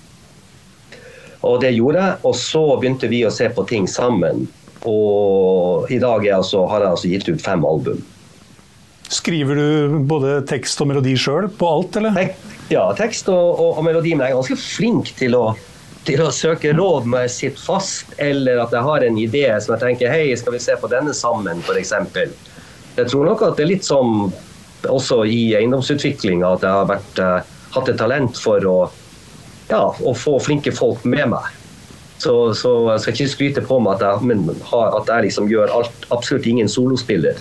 Og 1.43 1.61
det 1.63 1.73
gjorde 1.75 2.03
jeg, 2.03 2.19
og 2.27 2.35
så 2.39 2.63
begynte 2.79 3.11
vi 3.11 3.23
å 3.27 3.33
se 3.35 3.49
på 3.51 3.65
ting 3.71 3.89
sammen. 3.91 4.47
Og 4.89 5.91
i 5.93 5.99
dag 6.03 6.27
altså, 6.35 6.65
har 6.71 6.83
jeg 6.83 6.95
altså 6.97 7.11
gitt 7.13 7.29
ut 7.31 7.45
fem 7.45 7.65
album. 7.67 8.01
Skriver 9.13 9.59
du 9.59 9.99
både 10.09 10.39
tekst 10.49 10.81
og 10.81 10.89
melodi 10.89 11.13
sjøl 11.21 11.51
på 11.59 11.69
alt, 11.69 11.99
eller? 12.01 12.33
Ja, 12.73 12.87
tekst 12.97 13.29
og, 13.29 13.59
og, 13.61 13.77
og 13.79 13.85
melodi. 13.87 14.15
Men 14.17 14.27
jeg 14.27 14.35
er 14.35 14.41
ganske 14.41 14.59
flink 14.59 15.13
til 15.19 15.37
å, 15.37 15.43
til 16.09 16.23
å 16.25 16.31
søke 16.35 16.73
råd 16.75 17.11
når 17.11 17.27
jeg 17.27 17.35
sitter 17.37 17.67
fast, 17.67 18.15
eller 18.23 18.63
at 18.65 18.73
jeg 18.75 18.87
har 18.89 19.07
en 19.07 19.21
idé 19.21 19.45
som 19.61 19.77
jeg 19.77 19.85
tenker 19.85 20.13
Hei, 20.13 20.33
skal 20.41 20.57
vi 20.57 20.63
se 20.65 20.79
på 20.81 20.91
denne 20.91 21.15
sammen, 21.17 21.61
f.eks. 21.67 21.93
Jeg 22.97 23.09
tror 23.09 23.29
nok 23.29 23.45
at 23.45 23.61
det 23.61 23.67
er 23.67 23.75
litt 23.75 23.87
som 23.87 24.33
også 24.89 25.23
i 25.31 25.53
eiendomsutviklinga 25.61 26.57
at 26.57 26.65
jeg 26.67 26.75
har 26.75 26.89
vært, 26.91 27.21
uh, 27.23 27.59
hatt 27.77 27.91
et 27.93 28.01
talent 28.01 28.39
for 28.41 28.65
å, 28.67 28.79
ja, 29.71 29.85
å 29.93 30.15
få 30.17 30.39
flinke 30.43 30.73
folk 30.75 31.05
med 31.09 31.31
meg. 31.37 31.62
Så, 32.23 32.35
så, 32.55 32.71
jeg 32.93 33.03
skal 33.03 33.17
ikke 33.17 33.33
skryte 33.33 33.65
på 33.67 33.81
meg 33.83 33.99
at 33.99 34.05
jeg, 34.07 34.29
men, 34.31 34.45
at 34.53 35.09
jeg 35.11 35.27
liksom 35.27 35.49
gjør 35.51 35.73
alt, 35.75 36.07
absolutt 36.15 36.47
ingen 36.47 36.71
solospiller. 36.71 37.41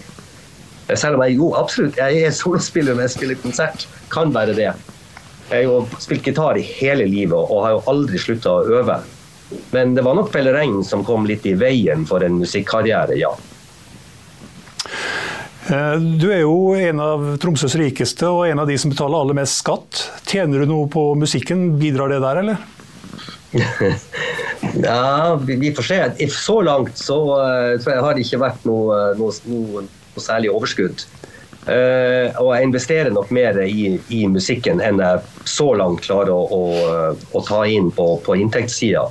Selv 0.91 1.19
om 1.19 1.23
jeg 1.23 1.37
jo 1.37 1.51
absolutt 1.55 1.99
jeg 2.01 2.23
er 2.25 2.33
solospiller 2.41 2.97
når 2.97 3.07
jeg 3.07 3.15
spiller 3.17 3.41
konsert. 3.43 3.85
Kan 4.13 4.33
være 4.33 4.57
det. 4.57 4.71
Jeg 5.51 5.67
har 5.67 5.67
jo 5.67 6.01
spilt 6.01 6.25
gitar 6.25 6.57
i 6.57 6.65
hele 6.65 7.05
livet 7.05 7.37
og 7.37 7.65
har 7.65 7.75
jo 7.75 7.83
aldri 7.91 8.19
slutta 8.21 8.55
å 8.55 8.79
øve. 8.79 8.97
Men 9.75 9.95
det 9.97 10.03
var 10.07 10.15
nok 10.15 10.31
Pelle 10.31 10.53
som 10.87 11.03
kom 11.05 11.25
litt 11.27 11.45
i 11.45 11.57
veien 11.59 12.05
for 12.07 12.23
en 12.23 12.39
musikkarriere, 12.39 13.17
ja. 13.19 13.33
Eh, 15.67 15.97
du 15.99 16.31
er 16.31 16.41
jo 16.41 16.73
en 16.73 17.01
av 17.03 17.25
Tromsøs 17.41 17.75
rikeste 17.79 18.27
og 18.31 18.47
en 18.47 18.63
av 18.63 18.71
de 18.71 18.77
som 18.81 18.91
betaler 18.91 19.19
aller 19.19 19.37
mest 19.37 19.59
skatt. 19.61 20.05
Tjener 20.25 20.63
du 20.63 20.71
noe 20.71 20.87
på 20.91 21.11
musikken? 21.19 21.75
Bidrar 21.79 22.11
det 22.11 22.21
der, 22.23 22.41
eller? 22.41 22.57
ja, 24.83 25.39
vi 25.45 25.71
får 25.75 25.83
se. 25.83 26.29
Så 26.29 26.61
langt 26.61 26.97
så 26.97 27.17
uh, 27.33 27.79
tror 27.81 27.95
jeg 27.95 28.05
har 28.05 28.15
det 28.15 28.25
ikke 28.25 28.43
vært 28.43 28.69
noe, 28.69 29.01
noe, 29.19 29.33
noe, 29.49 29.83
noe 29.87 30.23
særlig 30.23 30.51
overskudd. 30.53 31.05
Uh, 31.61 32.33
og 32.41 32.55
jeg 32.55 32.67
investerer 32.67 33.11
nok 33.13 33.29
mer 33.33 33.59
i, 33.61 33.93
i, 34.09 34.23
musikken 34.29 34.81
enn 34.81 35.01
jeg 35.01 35.49
så 35.49 35.67
langt 35.77 36.01
klarer 36.07 36.33
å, 36.33 36.41
å, 36.49 37.11
å 37.37 37.43
ta 37.45 37.61
inn 37.69 37.91
på, 37.93 38.15
på 38.25 38.37
inntektssida. 38.41 39.05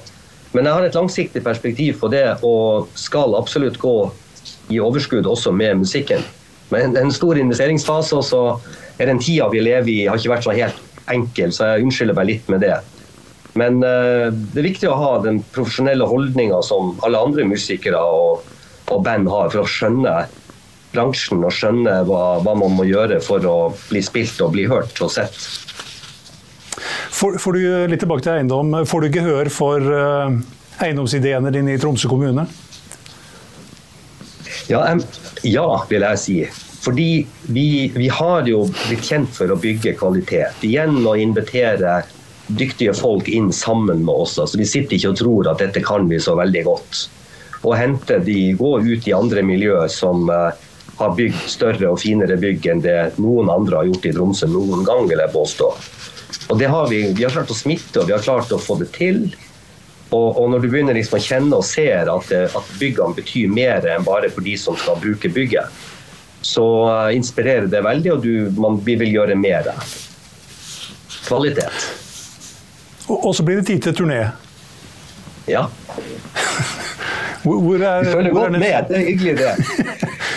Men 0.51 0.67
jeg 0.67 0.75
har 0.75 0.87
et 0.87 0.99
langsiktig 0.99 1.45
perspektiv 1.47 2.01
på 2.01 2.11
det 2.11 2.27
og 2.47 2.91
skal 2.99 3.37
absolutt 3.39 3.79
gå 3.79 3.97
i 4.71 4.81
overskudd 4.83 5.29
også 5.31 5.53
med 5.55 5.85
musikken. 5.85 6.25
Men 6.71 6.97
en 6.99 7.11
stor 7.15 7.39
investeringsfase, 7.39 8.19
og 8.19 8.25
så 8.27 8.43
er 8.99 9.11
den 9.11 9.23
tida 9.23 9.49
vi 9.51 9.63
lever 9.63 9.91
i, 9.91 10.07
har 10.07 10.19
ikke 10.19 10.35
vært 10.35 10.47
så 10.47 10.55
helt 10.55 11.07
enkel, 11.11 11.55
så 11.55 11.73
jeg 11.73 11.87
unnskylder 11.87 12.19
meg 12.19 12.29
litt 12.29 12.51
med 12.51 12.63
det. 12.63 12.77
Men 13.59 13.81
uh, 13.83 14.29
det 14.31 14.63
er 14.63 14.69
viktig 14.69 14.91
å 14.91 14.99
ha 14.99 15.15
den 15.25 15.41
profesjonelle 15.55 16.07
holdninga 16.07 16.61
som 16.67 16.95
alle 17.07 17.19
andre 17.19 17.47
musikere 17.49 17.99
og, 17.99 18.45
og 18.91 19.03
band 19.07 19.31
har, 19.31 19.51
for 19.51 19.65
å 19.65 19.71
skjønne 19.71 20.15
bransjen 20.95 21.43
og 21.47 21.55
skjønne 21.55 22.01
hva, 22.09 22.23
hva, 22.43 22.55
man 22.59 22.75
må 22.75 22.87
gjøre 22.89 23.21
for 23.23 23.45
å 23.47 23.59
bli 23.89 24.03
spilt 24.03 24.41
og 24.43 24.55
bli 24.57 24.67
hørt 24.71 24.99
og 25.03 25.13
sett. 25.15 25.37
Får, 27.11 27.37
får 27.43 27.59
du 27.59 27.63
litt 27.93 28.03
tilbake 28.03 28.25
til 28.25 28.39
eiendom, 28.39 28.75
får 28.89 29.05
du 29.07 29.19
gehør 29.19 29.51
for 29.53 29.85
uh, 29.85 30.33
eiendomsideene 30.81 31.53
dine 31.55 31.77
i 31.77 31.81
Tromsø 31.81 32.11
kommune? 32.11 32.47
Ja, 34.71 34.85
um, 34.93 35.03
ja, 35.43 35.67
vil 35.91 36.07
jeg 36.07 36.23
si. 36.23 36.37
Fordi 36.81 37.27
vi, 37.53 37.67
vi, 37.93 38.09
har 38.09 38.47
jo 38.49 38.63
blitt 38.87 39.05
kjent 39.05 39.33
for 39.37 39.53
å 39.53 39.59
bygge 39.61 39.97
kvalitet. 39.99 40.63
Igjen 40.65 41.03
å 41.05 41.17
invitere 41.19 42.01
dyktige 42.59 42.95
folk 42.97 43.29
inn 43.29 43.53
sammen 43.53 44.05
med 44.05 44.15
oss. 44.15 44.39
Altså, 44.39 44.59
vi 44.59 44.69
sitter 44.69 44.97
ikke 44.97 45.13
og 45.13 45.21
tror 45.21 45.51
at 45.53 45.63
dette 45.63 45.83
kan 45.85 46.09
vi 46.11 46.21
så 46.23 46.37
veldig 46.39 46.65
godt. 46.67 47.05
Og 47.61 47.77
hente 47.77 48.19
de, 48.25 48.39
gå 48.57 48.73
ut 48.81 49.09
i 49.09 49.15
andre 49.17 49.45
miljøer 49.45 49.91
som 49.93 50.31
uh, 50.33 50.57
har 51.01 51.17
bygd 51.17 51.45
større 51.49 51.93
og 51.93 52.01
finere 52.01 52.39
bygg 52.41 52.67
enn 52.73 52.83
det 52.85 52.97
noen 53.21 53.51
andre 53.53 53.83
har 53.83 53.91
gjort 53.91 54.09
i 54.09 54.15
Tromsø 54.17 54.49
noen 54.51 54.85
gang, 54.89 55.07
vil 55.11 55.21
jeg 55.21 55.35
påstå. 55.35 55.69
Og 56.51 56.59
det 56.59 56.71
har 56.73 56.91
vi, 56.91 57.05
vi 57.17 57.25
har 57.25 57.33
klart 57.35 57.53
å 57.53 57.57
smitte, 57.57 58.01
og 58.01 58.09
vi 58.09 58.17
har 58.17 58.25
klart 58.25 58.53
å 58.53 58.61
få 58.61 58.79
det 58.81 58.91
til. 58.97 59.29
Og, 60.11 60.41
og 60.41 60.51
når 60.51 60.65
du 60.65 60.69
begynner 60.73 60.97
liksom 60.97 61.21
å 61.21 61.23
kjenne 61.23 61.61
og 61.61 61.67
ser 61.69 62.11
at, 62.11 62.33
at, 62.33 62.75
byggene 62.81 63.15
betyr 63.15 63.53
mer 63.53 63.87
enn 63.93 64.07
bare 64.07 64.33
for 64.33 64.43
de 64.43 64.57
som 64.59 64.77
skal 64.79 64.99
bruke 65.03 65.31
bygget, 65.31 65.81
så 66.43 66.67
uh, 66.89 67.09
inspirerer 67.15 67.69
det 67.71 67.85
veldig, 67.85 68.15
og 68.17 68.25
du, 68.25 68.33
man, 68.57 68.81
vi 68.85 68.97
vil 69.01 69.21
gjøre 69.21 69.37
mer. 69.39 69.69
Kvalitet. 71.29 72.00
Og, 73.11 73.35
så 73.35 73.45
blir 73.47 73.61
det 73.61 73.67
tid 73.67 73.83
til 73.89 73.97
turné. 74.03 74.21
Ja. 75.49 75.65
hvor, 77.45 77.59
hvor 77.65 77.83
er, 77.83 78.05
du 78.05 78.13
følger 78.13 78.33
godt 78.37 78.53
med, 78.53 78.61
det 78.89 79.01
er 79.01 79.07
hyggelig 79.09 79.39
det. 79.41 79.55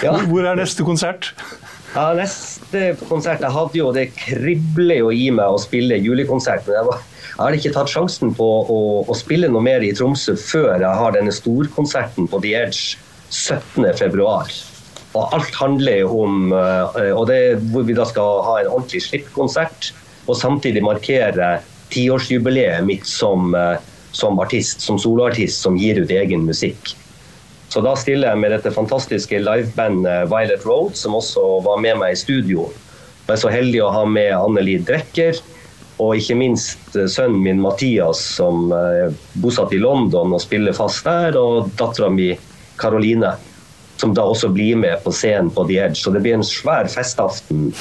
Ja. 0.03 0.17
Hvor 0.27 0.43
er 0.43 0.57
neste 0.59 0.83
konsert? 0.83 1.29
Ja, 1.93 2.09
Neste 2.17 2.95
konsert 3.07 3.43
Jeg 3.43 3.53
hadde 3.53 3.77
jo 3.77 3.91
det 3.95 4.07
kribler 4.17 5.03
jo 5.03 5.12
i 5.13 5.29
meg 5.31 5.53
å 5.53 5.62
spille 5.62 5.99
julekonsert. 6.01 6.65
Men 6.67 6.79
jeg, 6.79 6.88
var, 6.89 7.03
jeg 7.29 7.39
har 7.39 7.57
ikke 7.57 7.73
tatt 7.77 7.93
sjansen 7.93 8.33
på 8.36 8.49
å, 8.65 8.79
å, 9.05 9.15
spille 9.17 9.47
noe 9.51 9.63
mer 9.63 9.86
i 9.86 9.93
Tromsø 9.95 10.36
før 10.39 10.73
jeg 10.81 10.99
har 10.99 11.15
denne 11.15 11.33
storkonserten 11.33 12.27
på 12.27 12.41
The 12.43 12.55
Edge 12.65 12.97
17.2. 13.29 14.27
Og 15.13 15.36
alt 15.38 15.59
handler 15.62 16.09
om 16.09 16.49
eh, 16.57 17.12
Og 17.13 17.27
det 17.29 17.39
hvor 17.69 17.86
vi 17.86 17.95
da 17.97 18.07
skal 18.09 18.41
ha 18.47 18.57
en 18.63 18.71
ordentlig 18.73 19.03
slippkonsert. 19.05 19.93
Og 20.25 20.36
samtidig 20.39 20.81
markere 20.83 21.59
tiårsjubileet 21.93 22.84
mitt 22.86 23.08
som, 23.08 23.53
eh, 23.56 23.77
som 24.12 24.39
artist, 24.39 24.82
som 24.82 24.99
soloartist 24.99 25.62
som 25.62 25.77
gir 25.77 26.01
ut 26.01 26.12
egen 26.12 26.45
musikk. 26.45 26.95
Så 27.73 27.82
da 27.82 27.95
stiller 27.97 28.29
jeg 28.29 28.41
med 28.43 28.51
dette 28.53 28.73
fantastiske 28.73 29.39
livebandet 29.41 30.27
Violet 30.29 30.65
Road, 30.65 30.93
som 30.97 31.15
også 31.17 31.63
var 31.65 31.79
med 31.82 31.97
meg 32.03 32.13
i 32.13 32.19
studio. 32.19 32.67
Jeg 33.25 33.34
er 33.34 33.41
så 33.41 33.49
heldig 33.49 33.79
å 33.82 33.93
ha 33.95 34.03
med 34.06 34.29
Anneli 34.36 34.75
Drekker, 34.86 35.39
og 36.03 36.19
ikke 36.19 36.38
minst 36.38 36.97
eh, 36.97 37.10
sønnen 37.10 37.41
min 37.45 37.62
Mathias, 37.63 38.21
som 38.38 38.69
er 38.75 39.08
eh, 39.08 39.17
bosatt 39.41 39.73
i 39.73 39.82
London 39.82 40.36
og 40.36 40.43
spiller 40.43 40.75
fast 40.77 41.06
der, 41.08 41.38
og 41.39 41.71
dattera 41.79 42.12
mi 42.13 42.34
Karoline, 42.82 43.36
som 44.01 44.13
da 44.17 44.25
også 44.27 44.49
blir 44.53 44.77
med 44.77 45.01
på 45.06 45.13
scenen 45.13 45.51
på 45.53 45.65
The 45.69 45.79
Edge. 45.86 46.01
Så 46.01 46.13
det 46.13 46.23
blir 46.25 46.38
en 46.38 46.45
svær 46.45 46.89
festaften 46.91 47.71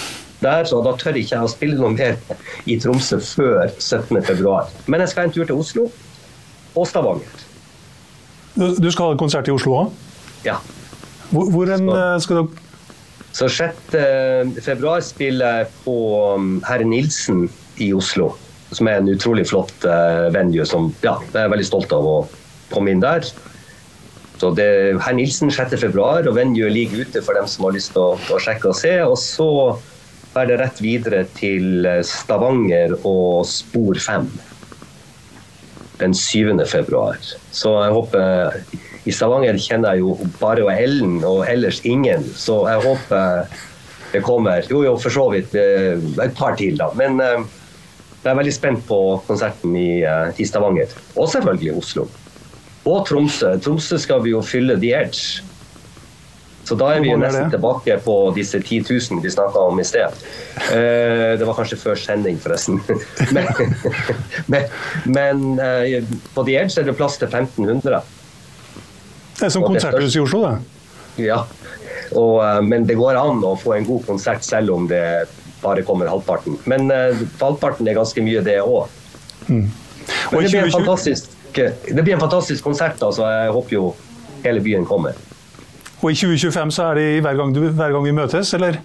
der, 0.42 0.66
så 0.68 0.80
da 0.84 0.94
tør 0.98 1.18
ikke 1.18 1.36
jeg 1.36 1.46
å 1.46 1.50
spille 1.50 1.78
noe 1.80 1.94
mer 1.94 2.18
i 2.66 2.78
Tromsø 2.82 3.18
før 3.22 3.70
17.2. 3.78 4.56
Men 4.92 5.04
jeg 5.04 5.12
skal 5.12 5.28
en 5.28 5.34
tur 5.34 5.48
til 5.48 5.62
Oslo 5.62 5.86
og 6.74 6.88
Stavanger. 6.88 7.42
Du 8.56 8.90
skal 8.92 9.12
ha 9.12 9.18
konsert 9.20 9.48
i 9.48 9.54
Oslo 9.54 9.78
òg? 9.80 9.92
Ja. 10.44 10.58
Hvor, 11.32 11.48
hvor 11.50 11.70
en, 11.72 11.88
eh, 11.88 12.18
skal 12.20 12.42
du 12.42 12.60
Så 13.32 13.48
6.2 13.48 14.96
spiller 15.00 15.62
jeg 15.62 15.68
på 15.86 15.94
um, 16.36 16.58
Herre 16.68 16.84
Nilsen 16.84 17.46
i 17.80 17.88
Oslo. 17.96 18.34
Som 18.76 18.88
er 18.88 19.00
en 19.00 19.08
utrolig 19.08 19.46
flott 19.48 19.72
uh, 19.88 20.28
venue 20.34 20.66
som 20.68 20.90
ja, 21.00 21.14
jeg 21.32 21.46
er 21.46 21.48
veldig 21.52 21.64
stolt 21.64 21.94
av 21.96 22.04
å 22.04 22.18
komme 22.72 22.92
inn 22.92 23.00
der. 23.00 23.24
Så 24.42 24.50
det 24.58 24.66
er 24.66 25.00
Herr 25.00 25.16
Nilsen 25.16 25.52
6.2, 25.54 25.96
og 26.02 26.36
venue 26.36 26.68
ligger 26.72 27.06
ute 27.06 27.22
for 27.24 27.38
dem 27.38 27.48
som 27.48 27.68
har 27.68 27.76
lyst 27.76 27.94
til 27.94 28.02
å, 28.02 28.16
å 28.18 28.40
sjekke 28.42 28.72
og 28.72 28.76
se. 28.76 28.92
Og 29.06 29.16
så 29.20 29.48
er 30.36 30.48
det 30.48 30.58
rett 30.60 30.80
videre 30.82 31.24
til 31.36 31.86
eh, 31.88 32.00
Stavanger 32.06 32.96
og 33.02 33.44
Spor 33.48 33.98
5 34.00 34.30
den 36.00 36.14
7. 36.16 36.56
februar. 36.66 37.18
Så 37.54 37.74
jeg 37.78 37.94
håper 37.94 38.56
I 39.06 39.12
Stavanger 39.14 39.58
kjenner 39.60 39.94
jeg 39.94 40.02
jo 40.02 40.16
bare 40.40 40.66
Ellen 40.74 41.20
og 41.26 41.44
ellers 41.50 41.82
ingen, 41.86 42.24
så 42.36 42.62
jeg 42.70 42.82
håper 42.86 43.44
det 44.12 44.20
kommer. 44.26 44.64
Jo, 44.68 44.82
jo, 44.84 44.96
for 45.00 45.14
så 45.14 45.28
vidt 45.32 45.54
eh, 45.56 46.00
et 46.24 46.34
par 46.36 46.56
til, 46.58 46.76
da. 46.80 46.90
Men 46.98 47.20
eh, 47.22 47.44
jeg 48.22 48.32
er 48.32 48.38
veldig 48.38 48.54
spent 48.54 48.84
på 48.86 48.98
konserten 49.26 49.76
i, 49.76 50.02
i 50.38 50.44
Stavanger. 50.46 50.92
Og 51.16 51.30
selvfølgelig 51.32 51.78
Oslo. 51.80 52.04
Og 52.86 53.06
Tromsø. 53.08 53.56
Tromsø 53.62 53.98
skal 53.98 54.22
vi 54.24 54.34
jo 54.34 54.42
fylle 54.44 54.76
The 54.78 54.92
Edge. 55.00 55.42
Så 56.64 56.76
da 56.78 56.92
er 56.94 57.02
vi 57.02 57.10
jo 57.10 57.18
nesten 57.18 57.50
tilbake 57.50 57.96
på 58.04 58.14
disse 58.36 58.60
10 58.62 58.84
000 58.86 59.22
vi 59.24 59.30
snakka 59.34 59.64
om 59.66 59.80
i 59.82 59.86
sted. 59.86 60.14
Eh, 60.70 61.32
det 61.38 61.46
var 61.48 61.56
kanskje 61.58 61.78
før 61.80 61.98
sending, 61.98 62.38
forresten. 62.42 62.78
Men, 63.34 63.48
men, 64.46 64.68
men 65.04 65.42
eh, 65.62 66.04
på 66.34 66.44
The 66.46 66.56
Edge 66.60 66.78
er 66.80 66.86
det 66.86 66.94
plass 66.98 67.18
til 67.18 67.26
1500. 67.28 68.02
Det 69.40 69.48
er 69.48 69.52
som 69.52 69.64
konserthus 69.66 70.16
i 70.16 70.22
Oslo, 70.22 70.44
det. 70.46 71.26
Ja. 71.26 71.42
Og, 72.14 72.38
eh, 72.44 72.60
men 72.62 72.86
det 72.86 72.98
går 73.00 73.18
an 73.18 73.42
å 73.46 73.56
få 73.58 73.74
en 73.78 73.88
god 73.88 74.06
konsert 74.06 74.46
selv 74.46 74.74
om 74.76 74.86
det 74.90 75.02
bare 75.62 75.82
kommer 75.86 76.10
halvparten. 76.10 76.60
Men 76.70 76.90
halvparten 77.40 77.90
er 77.90 77.98
ganske 77.98 78.22
mye, 78.22 78.42
det 78.44 78.60
òg. 78.62 78.86
Mm. 79.48 79.66
Men 79.66 80.44
det 80.44 80.50
blir 80.50 80.64
en 80.66 80.74
fantastisk 80.74 81.38
det 81.52 82.00
blir 82.00 82.14
en 82.14 82.22
fantastisk 82.22 82.64
konsert. 82.64 83.02
altså 83.02 83.26
Jeg 83.28 83.52
håper 83.52 83.74
jo 83.74 83.90
hele 84.44 84.62
byen 84.64 84.86
kommer. 84.88 85.18
Og 86.02 86.10
i 86.10 86.18
2025 86.18 86.72
så 86.74 86.90
er 86.90 86.98
det 86.98 87.06
hver 87.22 87.36
gang, 87.38 87.54
du, 87.54 87.60
hver 87.70 87.94
gang 87.94 88.04
vi 88.04 88.14
møtes, 88.16 88.54
eller? 88.58 88.80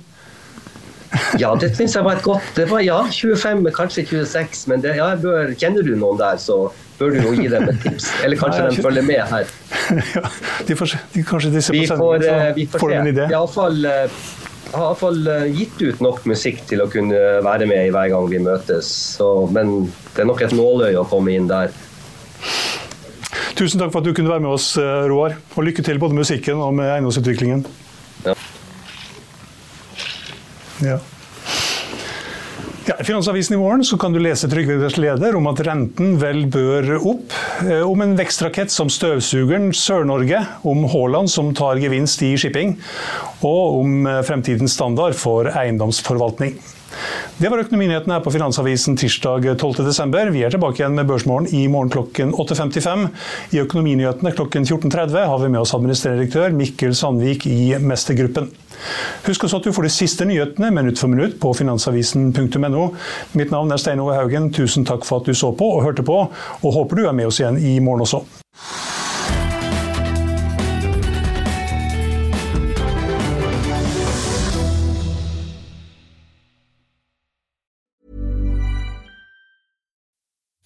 ja, 1.41 1.53
det 1.59 1.71
syns 1.77 1.95
jeg 1.95 2.03
var 2.03 2.19
et 2.19 2.25
godt 2.25 2.57
det 2.57 2.65
var, 2.69 2.81
Ja, 2.83 2.99
25, 3.07 3.63
kanskje 3.75 4.03
26. 4.05 4.67
Men 4.71 4.83
det, 4.83 4.97
ja, 4.99 5.13
bør, 5.21 5.53
kjenner 5.57 5.85
du 5.85 5.95
noen 5.97 6.19
der, 6.19 6.37
så 6.41 6.67
bør 6.99 7.15
du 7.15 7.21
jo 7.23 7.33
gi 7.37 7.47
dem 7.51 7.69
et 7.71 7.79
tips. 7.85 8.09
Eller 8.23 8.39
kanskje 8.39 8.65
Nei, 8.65 8.75
de 8.75 8.85
følger 8.85 9.07
med 9.07 9.23
her. 9.31 9.53
ja, 10.17 10.25
de 10.67 10.77
får, 10.77 10.97
de, 11.13 11.23
kanskje 11.23 11.53
de 11.55 11.63
ser 11.63 11.77
på 11.77 11.87
sendingen, 11.87 12.03
får, 12.03 12.27
så 12.27 12.53
vi 12.59 12.67
får, 12.67 12.83
får 12.83 12.93
de 12.93 12.99
en 12.99 13.11
idé. 13.13 13.27
Iallfall 13.31 13.89
eh, 13.89 14.21
har 14.73 14.85
iallfall 14.89 15.33
eh, 15.33 15.47
gitt 15.55 15.81
ut 15.81 16.03
nok 16.03 16.25
musikk 16.29 16.63
til 16.69 16.83
å 16.83 16.89
kunne 16.91 17.21
være 17.45 17.69
med 17.69 17.87
i 17.87 17.93
hver 17.95 18.11
gang 18.13 18.29
vi 18.29 18.43
møtes. 18.43 18.89
Så, 19.17 19.31
men 19.53 19.87
det 20.13 20.25
er 20.25 20.29
nok 20.29 20.43
et 20.45 20.55
nåløye 20.57 20.99
å 21.01 21.07
komme 21.09 21.33
inn 21.37 21.49
der. 21.49 21.73
Tusen 23.57 23.81
takk 23.81 23.89
for 23.89 24.03
at 24.03 24.05
du 24.05 24.13
kunne 24.13 24.29
være 24.29 24.43
med 24.43 24.53
oss, 24.53 24.75
eh, 24.77 25.03
Roar. 25.09 25.33
Og 25.55 25.65
lykke 25.65 25.81
til 25.81 25.97
både 25.97 26.13
med 26.13 26.27
musikken 26.27 26.61
og 26.61 26.75
med 26.77 26.91
eiendomsutviklingen. 26.93 27.65
Ja. 28.25 28.35
ja. 30.85 30.97
Ja, 32.87 32.93
I 33.01 33.03
Finansavisen 33.03 33.57
i 33.57 33.59
morgen 33.59 33.81
så 33.83 33.97
kan 33.99 34.13
du 34.13 34.19
lese 34.21 34.47
Trygve 34.47 34.77
leder 34.95 35.35
om 35.35 35.49
at 35.49 35.59
renten 35.65 36.13
vel 36.21 36.45
bør 36.47 36.93
opp. 37.01 37.33
Eh, 37.65 37.81
om 37.81 37.99
en 38.05 38.13
vekstrakett 38.15 38.71
som 38.71 38.87
støvsugeren 38.93 39.73
Sør-Norge. 39.75 40.39
Om 40.63 40.85
Haaland 40.93 41.33
som 41.33 41.49
tar 41.57 41.81
gevinst 41.81 42.21
i 42.23 42.35
shipping. 42.37 42.77
Og 43.41 43.81
om 43.81 44.05
eh, 44.05 44.21
fremtidens 44.23 44.77
standard 44.77 45.17
for 45.17 45.49
eiendomsforvaltning. 45.49 46.55
Det 47.37 47.51
var 47.53 47.59
økonominyhetene 47.61 48.15
her 48.15 48.21
på 48.25 48.31
Finansavisen 48.33 48.95
tirsdag 48.97 49.43
12.12. 49.61 50.31
Vi 50.33 50.39
er 50.41 50.49
tilbake 50.49 50.81
igjen 50.81 50.95
med 50.97 51.05
Børsmorgen 51.05 51.45
i 51.53 51.67
morgen 51.69 51.91
klokken 51.93 52.31
8.55. 52.33 53.03
I 53.53 53.59
Økonominyhetene 53.61 54.31
klokken 54.33 54.65
14.30 54.65 55.27
har 55.29 55.43
vi 55.43 55.51
med 55.53 55.61
oss 55.61 55.75
administrerende 55.77 56.23
direktør 56.23 56.57
Mikkel 56.57 56.97
Sandvik 56.97 57.45
i 57.45 57.77
Mestergruppen. 57.77 58.49
Husk 59.27 59.45
også 59.45 59.61
at 59.61 59.69
du 59.69 59.75
får 59.77 59.85
de 59.85 59.93
siste 59.93 60.25
nyhetene 60.25 60.73
minutt 60.73 60.97
for 60.97 61.13
minutt 61.13 61.37
på 61.43 61.53
finansavisen.no. 61.61 62.89
Mitt 63.37 63.53
navn 63.53 63.69
er 63.69 63.85
Stein 63.85 64.01
Ove 64.01 64.17
Haugen. 64.17 64.49
Tusen 64.57 64.89
takk 64.89 65.05
for 65.05 65.21
at 65.21 65.29
du 65.29 65.37
så 65.37 65.53
på 65.53 65.75
og 65.77 65.85
hørte 65.85 66.09
på, 66.09 66.23
og 66.33 66.77
håper 66.81 66.97
du 66.97 67.05
er 67.05 67.17
med 67.21 67.29
oss 67.29 67.43
igjen 67.43 67.61
i 67.61 67.77
morgen 67.77 68.07
også. 68.09 68.25